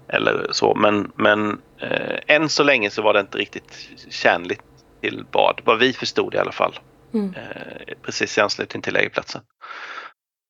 eller 0.08 0.48
så. 0.52 0.74
Men, 0.74 1.12
men 1.16 1.60
eh, 1.80 2.36
än 2.36 2.48
så 2.48 2.62
länge 2.62 2.90
så 2.90 3.02
var 3.02 3.14
det 3.14 3.20
inte 3.20 3.38
riktigt 3.38 3.88
tjänligt 4.10 4.62
till 5.00 5.24
bad. 5.30 5.60
Vad 5.64 5.78
vi 5.78 5.92
förstod 5.92 6.34
i 6.34 6.38
alla 6.38 6.52
fall. 6.52 6.78
Mm. 7.14 7.34
Eh, 7.34 7.94
precis 8.02 8.38
i 8.38 8.40
anslutning 8.40 8.82
till 8.82 8.94
lägerplatsen. 8.94 9.42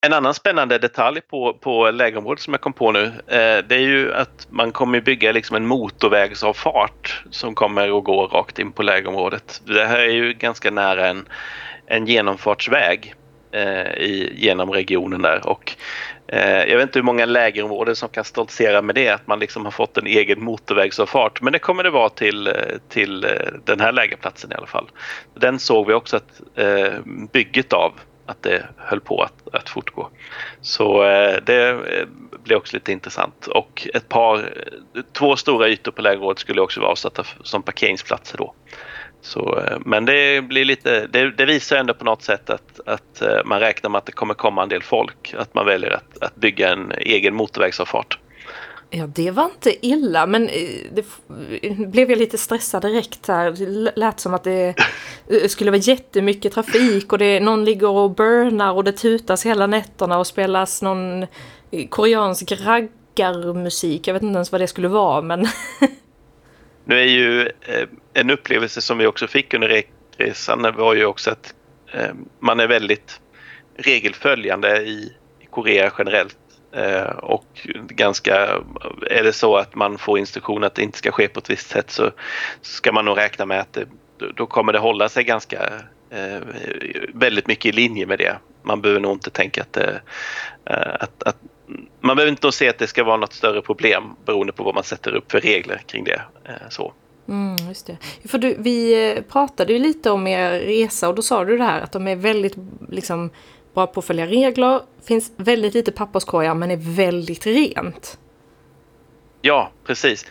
En 0.04 0.12
annan 0.12 0.34
spännande 0.34 0.78
detalj 0.78 1.20
på, 1.20 1.54
på 1.60 1.90
lägerområdet 1.90 2.40
som 2.40 2.52
jag 2.52 2.60
kom 2.60 2.72
på 2.72 2.92
nu, 2.92 3.04
eh, 3.26 3.64
det 3.68 3.74
är 3.74 3.78
ju 3.78 4.14
att 4.14 4.46
man 4.50 4.72
kommer 4.72 5.00
bygga 5.00 5.32
liksom 5.32 5.56
en 5.56 5.66
motorvägsavfart 5.66 7.22
som 7.30 7.54
kommer 7.54 7.98
att 7.98 8.04
gå 8.04 8.26
rakt 8.26 8.58
in 8.58 8.72
på 8.72 8.82
lägerområdet. 8.82 9.62
Det 9.64 9.84
här 9.84 9.98
är 9.98 10.12
ju 10.12 10.32
ganska 10.32 10.70
nära 10.70 11.08
en, 11.08 11.28
en 11.86 12.06
genomfartsväg 12.06 13.14
eh, 13.52 13.94
i, 13.94 14.32
genom 14.36 14.70
regionen 14.70 15.22
där 15.22 15.48
och 15.48 15.72
eh, 16.28 16.64
jag 16.64 16.76
vet 16.76 16.82
inte 16.82 16.98
hur 16.98 17.04
många 17.04 17.26
lägerområden 17.26 17.96
som 17.96 18.08
kan 18.08 18.24
stoltsera 18.24 18.82
med 18.82 18.94
det, 18.94 19.08
att 19.08 19.26
man 19.26 19.38
liksom 19.38 19.64
har 19.64 19.72
fått 19.72 19.96
en 19.96 20.06
egen 20.06 20.44
motorvägsavfart. 20.44 21.40
Men 21.40 21.52
det 21.52 21.58
kommer 21.58 21.82
det 21.82 21.90
vara 21.90 22.08
till, 22.08 22.46
eh, 22.46 22.52
till 22.88 23.24
eh, 23.24 23.30
den 23.64 23.80
här 23.80 23.92
lägerplatsen 23.92 24.52
i 24.52 24.54
alla 24.54 24.66
fall. 24.66 24.86
Den 25.34 25.58
såg 25.58 25.86
vi 25.86 25.94
också 25.94 26.16
att 26.16 26.58
eh, 26.58 26.92
bygget 27.32 27.72
av 27.72 27.92
att 28.26 28.42
det 28.42 28.66
höll 28.76 29.00
på 29.00 29.22
att, 29.22 29.54
att 29.54 29.68
fortgå. 29.68 30.08
Så 30.60 31.04
eh, 31.04 31.36
det 31.46 31.68
eh, 31.70 32.06
blir 32.44 32.56
också 32.56 32.76
lite 32.76 32.92
intressant 32.92 33.46
och 33.46 33.88
ett 33.94 34.08
par, 34.08 34.38
eh, 34.38 35.02
två 35.12 35.36
stora 35.36 35.68
ytor 35.68 35.92
på 35.92 36.02
lägerområdet 36.02 36.38
skulle 36.38 36.60
också 36.60 36.80
vara 36.80 36.90
avsatta 36.90 37.24
som 37.42 37.62
parkeringsplatser 37.62 38.38
då. 38.38 38.54
Så, 39.20 39.58
eh, 39.58 39.78
men 39.84 40.04
det 40.04 40.44
blir 40.44 40.64
lite, 40.64 41.06
det, 41.06 41.30
det, 41.30 41.44
visar 41.44 41.76
ändå 41.76 41.94
på 41.94 42.04
något 42.04 42.22
sätt 42.22 42.50
att, 42.50 42.80
att 42.86 43.22
eh, 43.22 43.44
man 43.44 43.60
räknar 43.60 43.90
med 43.90 43.98
att 43.98 44.06
det 44.06 44.12
kommer 44.12 44.34
komma 44.34 44.62
en 44.62 44.68
del 44.68 44.82
folk, 44.82 45.34
att 45.38 45.54
man 45.54 45.66
väljer 45.66 45.90
att, 45.90 46.22
att 46.22 46.36
bygga 46.36 46.72
en 46.72 46.92
egen 46.92 47.34
motorvägsavfart. 47.34 48.18
Ja, 48.90 49.06
det 49.06 49.30
var 49.30 49.44
inte 49.44 49.86
illa, 49.86 50.26
men 50.26 50.48
eh, 50.48 50.68
det 50.92 51.04
eh, 51.62 51.88
blev 51.88 52.10
jag 52.10 52.18
lite 52.18 52.38
stressad 52.38 52.82
direkt 52.82 53.28
här. 53.28 53.50
Det 53.50 53.92
lät 53.96 54.20
som 54.20 54.34
att 54.34 54.44
det 54.44 54.74
eh, 55.28 55.48
skulle 55.48 55.70
vara 55.70 55.80
jättemycket 55.80 56.52
trafik 56.52 57.12
och 57.12 57.18
det, 57.18 57.40
någon 57.40 57.64
ligger 57.64 57.88
och 57.88 58.10
burnar 58.10 58.72
och 58.72 58.84
det 58.84 58.92
tutas 58.92 59.46
hela 59.46 59.66
nätterna 59.66 60.18
och 60.18 60.26
spelas 60.26 60.82
någon 60.82 61.26
koreansk 61.88 62.52
raggarmusik. 62.52 64.08
Jag 64.08 64.14
vet 64.14 64.22
inte 64.22 64.36
ens 64.36 64.52
vad 64.52 64.60
det 64.60 64.66
skulle 64.66 64.88
vara, 64.88 65.22
men... 65.22 65.40
nu 66.84 67.00
är 67.00 67.06
ju 67.06 67.50
en 68.12 68.30
upplevelse 68.30 68.80
som 68.80 68.98
vi 68.98 69.06
också 69.06 69.26
fick 69.26 69.54
under 69.54 69.82
resan 70.16 70.74
var 70.76 70.94
ju 70.94 71.04
också 71.04 71.30
att 71.30 71.54
man 72.40 72.60
är 72.60 72.66
väldigt 72.66 73.20
regelföljande 73.76 74.76
i 74.76 75.12
Korea 75.50 75.92
generellt 75.98 76.36
Eh, 76.74 77.10
och 77.18 77.46
ganska, 77.88 78.34
är 79.10 79.22
det 79.22 79.32
så 79.32 79.56
att 79.56 79.74
man 79.74 79.98
får 79.98 80.18
instruktion 80.18 80.64
att 80.64 80.74
det 80.74 80.82
inte 80.82 80.98
ska 80.98 81.12
ske 81.12 81.28
på 81.28 81.40
ett 81.40 81.50
visst 81.50 81.68
sätt 81.68 81.90
så 81.90 82.10
ska 82.62 82.92
man 82.92 83.04
nog 83.04 83.18
räkna 83.18 83.46
med 83.46 83.60
att 83.60 83.72
det, 83.72 83.86
då 84.34 84.46
kommer 84.46 84.72
det 84.72 84.78
hålla 84.78 85.08
sig 85.08 85.24
ganska 85.24 85.62
eh, 86.10 86.38
väldigt 87.14 87.46
mycket 87.46 87.66
i 87.66 87.72
linje 87.72 88.06
med 88.06 88.18
det. 88.18 88.36
Man 88.62 88.80
behöver 88.80 89.00
nog 89.00 89.12
inte 89.12 89.30
tänka 89.30 89.62
att, 89.62 89.72
det, 89.72 90.00
att, 91.00 91.22
att 91.22 91.36
man 92.00 92.16
behöver 92.16 92.30
inte 92.30 92.52
se 92.52 92.68
att 92.68 92.78
det 92.78 92.86
ska 92.86 93.04
vara 93.04 93.16
något 93.16 93.32
större 93.32 93.62
problem 93.62 94.16
beroende 94.24 94.52
på 94.52 94.64
vad 94.64 94.74
man 94.74 94.84
sätter 94.84 95.14
upp 95.14 95.32
för 95.32 95.40
regler 95.40 95.82
kring 95.86 96.04
det. 96.04 96.22
Så. 96.70 96.92
Mm, 97.28 97.56
just 97.68 97.86
det. 97.86 97.96
För 98.28 98.38
du, 98.38 98.56
vi 98.58 99.22
pratade 99.28 99.72
ju 99.72 99.78
lite 99.78 100.10
om 100.10 100.26
er 100.26 100.50
resa 100.50 101.08
och 101.08 101.14
då 101.14 101.22
sa 101.22 101.44
du 101.44 101.58
det 101.58 101.64
här 101.64 101.80
att 101.80 101.92
de 101.92 102.08
är 102.08 102.16
väldigt 102.16 102.54
liksom 102.88 103.30
bra 103.74 103.86
på 103.86 104.00
att 104.00 104.06
följa 104.06 104.26
regler, 104.26 104.80
finns 105.08 105.32
väldigt 105.36 105.74
lite 105.74 105.92
papperskorgar 105.92 106.54
men 106.54 106.70
är 106.70 106.96
väldigt 106.96 107.46
rent. 107.46 108.18
Ja, 109.42 109.70
precis. 109.86 110.26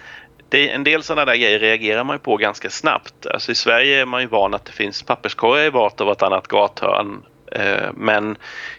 Det 0.49 0.69
är 0.69 0.75
en 0.75 0.83
del 0.83 1.03
sådana 1.03 1.25
där 1.25 1.35
grejer 1.35 1.59
reagerar 1.59 2.03
man 2.03 2.15
ju 2.15 2.19
på 2.19 2.37
ganska 2.37 2.69
snabbt. 2.69 3.25
Alltså 3.25 3.51
I 3.51 3.55
Sverige 3.55 4.01
är 4.01 4.05
man 4.05 4.21
ju 4.21 4.27
van 4.27 4.53
att 4.53 4.65
det 4.65 4.71
finns 4.71 5.03
papperskorgar 5.03 5.65
i 5.65 5.69
vart 5.69 6.01
och 6.01 6.07
vartannat 6.07 6.47
gathörn. 6.47 7.23
Eh, 7.51 7.89
men 7.93 8.37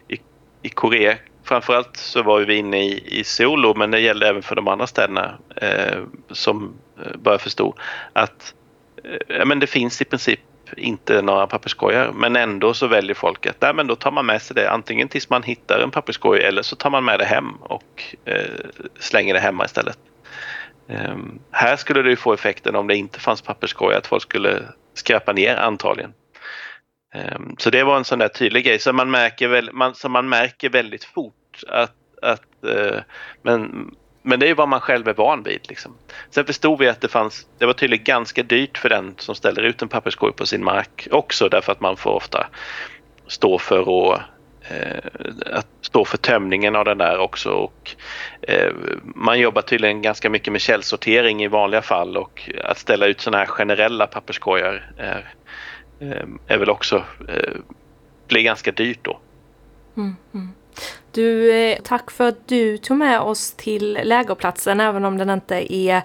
i, 0.09 0.17
i 0.63 0.69
Korea 0.69 1.17
framförallt 1.45 1.97
så 1.97 2.23
var 2.23 2.41
vi 2.41 2.55
inne 2.55 2.85
i, 2.85 3.21
i 3.21 3.25
Seoul 3.25 3.77
men 3.77 3.91
det 3.91 4.01
gällde 4.01 4.29
även 4.29 4.43
för 4.43 4.57
de 4.57 4.69
andra 4.69 4.87
städerna 4.87 5.39
eh, 5.57 5.99
som 6.31 6.75
eh, 7.05 7.17
börjar 7.17 7.39
förstå 7.39 7.75
att 8.13 8.55
men 9.45 9.59
det 9.59 9.67
finns 9.67 10.03
i 10.03 10.05
princip 10.05 10.41
inte 10.77 11.23
några 11.23 11.47
papperskorgar 11.47 12.13
men 12.13 12.37
ändå 12.37 12.75
så 12.75 12.87
väljer 12.87 13.15
folk 13.15 13.47
att 13.47 13.61
nej, 13.61 13.75
men 13.75 13.87
då 13.87 13.97
tar 13.97 14.11
man 14.11 14.27
med 14.27 14.43
sig 14.43 14.55
det 14.55 14.71
antingen 14.71 15.09
tills 15.09 15.31
man 15.31 15.43
hittar 15.43 15.81
en 15.81 15.91
papperskorg 15.91 16.43
eller 16.43 16.63
så 16.63 16.77
tar 16.77 16.91
man 16.91 17.05
med 17.05 17.19
det 17.19 17.25
hem 17.25 17.55
och 17.55 18.05
eh, 18.25 18.67
slänger 18.99 19.35
det 19.35 19.41
hemma 19.41 19.65
istället. 19.65 19.99
Eh, 20.89 21.17
här 21.51 21.77
skulle 21.77 22.03
det 22.03 22.11
ju 22.11 22.17
få 22.17 22.33
effekten 22.33 22.77
om 22.77 22.87
det 22.87 22.97
inte 22.97 23.21
fanns 23.21 23.43
papperskorgar 23.43 23.99
att 23.99 24.07
folk 24.07 24.23
skulle 24.23 24.63
skräpa 24.95 25.33
ner 25.33 25.57
antagligen. 25.57 26.13
Eh, 27.15 27.39
så 27.59 27.71
det 27.71 27.85
var 27.85 27.97
en 27.97 28.05
sån 28.05 28.19
där 28.19 28.29
tydlig 28.29 28.65
grej 28.65 28.79
som 28.79 28.97
man 28.97 29.11
märker, 29.11 29.49
väl, 29.49 29.71
man, 29.73 29.95
som 29.95 30.13
man 30.13 30.29
märker 30.29 30.71
väldigt 30.71 31.05
fort 31.05 31.63
att, 31.69 31.95
att 32.23 32.65
eh, 32.65 33.01
men 33.43 33.91
men 34.27 34.41
det 34.41 34.47
är 34.47 34.49
ju 34.49 34.55
vad 34.55 34.69
man 34.69 34.81
själv 34.81 35.09
är 35.09 35.15
van 35.15 35.43
vid. 35.43 35.61
Liksom. 35.69 35.95
Sen 36.31 36.45
förstod 36.47 36.79
vi 36.79 36.89
att 36.89 37.01
det 37.01 37.09
fanns, 37.09 37.47
det 37.59 37.67
var 37.67 37.73
tydligen 37.73 38.05
ganska 38.05 38.43
dyrt 38.43 38.79
för 38.79 38.89
den 38.89 39.15
som 39.19 39.35
ställer 39.35 39.63
ut 39.63 39.83
en 39.83 39.89
papperskorg 39.89 40.33
på 40.33 40.47
sin 40.47 40.65
mark 40.65 41.09
också 41.11 41.49
därför 41.49 41.73
att 41.73 41.81
man 41.81 41.97
får 41.97 42.11
ofta 42.11 42.47
stå 43.27 43.59
för 43.59 43.81
att, 43.81 44.21
eh, 44.69 45.11
att 45.53 45.67
stå 45.81 46.05
för 46.05 46.17
tömningen 46.19 46.77
av 46.77 46.85
den 46.85 46.99
där 46.99 47.19
också. 47.19 47.51
Och, 47.51 47.95
eh, 48.43 48.73
man 49.03 49.41
jobbar 49.41 49.63
tydligen 49.63 50.03
ganska 50.03 50.31
mycket 50.31 50.53
med 50.53 50.61
källsortering 50.61 51.45
i 51.45 51.49
vanliga 51.49 51.83
fall 51.83 52.17
och 52.17 52.51
att 52.65 52.79
ställa 52.79 53.07
ut 53.07 53.21
sådana 53.21 53.39
här 53.39 53.47
generella 53.47 54.07
papperskorgar 54.07 54.93
är, 54.99 55.35
eh, 56.01 56.27
är 56.47 56.59
väl 56.59 56.71
också 56.71 57.05
eh, 57.29 57.55
blir 58.29 58.43
ganska 58.43 58.73
dyrt 58.73 59.01
då. 59.03 59.19
Mm, 59.97 60.17
mm. 60.35 60.53
Du, 61.13 61.53
eh, 61.53 61.79
tack 61.83 62.11
för 62.11 62.29
att 62.29 62.49
du 62.49 62.79
tog 62.79 62.97
med 62.97 63.21
oss 63.21 63.53
till 63.53 63.99
lägerplatsen 64.03 64.81
även 64.81 65.05
om 65.05 65.19
den 65.19 65.31
inte 65.31 65.73
är 65.75 66.03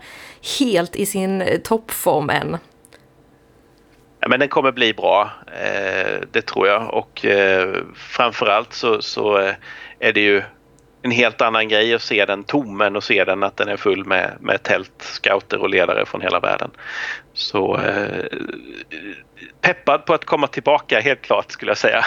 helt 0.60 0.95
i 0.95 1.05
sin 1.05 1.41
eh, 1.41 1.60
toppform 1.60 2.29
än. 2.29 2.58
men 4.27 4.39
den 4.39 4.49
kommer 4.49 4.71
bli 4.71 4.93
bra, 4.93 5.32
eh, 5.47 6.19
det 6.32 6.41
tror 6.41 6.67
jag. 6.67 6.93
Och 6.93 7.25
framförallt 7.95 8.73
så, 8.73 9.01
så 9.01 9.53
är 9.99 10.13
det 10.13 10.21
ju 10.21 10.41
en 11.01 11.12
helt 11.12 11.41
annan 11.41 11.67
grej 11.67 11.93
att 11.93 12.01
se 12.01 12.25
den 12.25 12.43
tom 12.43 12.82
än 12.82 12.95
att 12.95 13.03
se 13.03 13.23
den 13.23 13.43
att 13.43 13.58
den 13.58 13.67
är 13.67 13.77
full 13.77 14.05
med, 14.05 14.38
med 14.39 14.63
tält, 14.63 14.91
scouter 14.99 15.62
och 15.62 15.69
ledare 15.69 16.05
från 16.05 16.21
hela 16.21 16.39
världen. 16.39 16.71
Så 17.34 17.77
eh, 17.77 18.25
peppad 19.62 20.05
på 20.05 20.13
att 20.13 20.25
komma 20.25 20.47
tillbaka 20.47 20.99
helt 20.99 21.21
klart 21.21 21.51
skulle 21.51 21.71
jag 21.71 21.77
säga. 21.77 22.05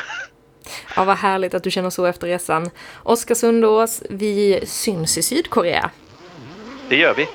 Ja, 0.97 1.05
vad 1.05 1.17
härligt 1.17 1.55
att 1.55 1.63
du 1.63 1.71
känner 1.71 1.91
så 1.91 2.05
efter 2.05 2.27
resan. 2.27 2.71
Oskar 3.03 3.35
Sundås, 3.35 4.03
vi 4.11 4.61
syns 4.67 5.19
i 5.19 5.23
Sydkorea. 5.23 5.91
Det 6.89 6.97
gör 6.97 7.15
vi. 7.15 7.27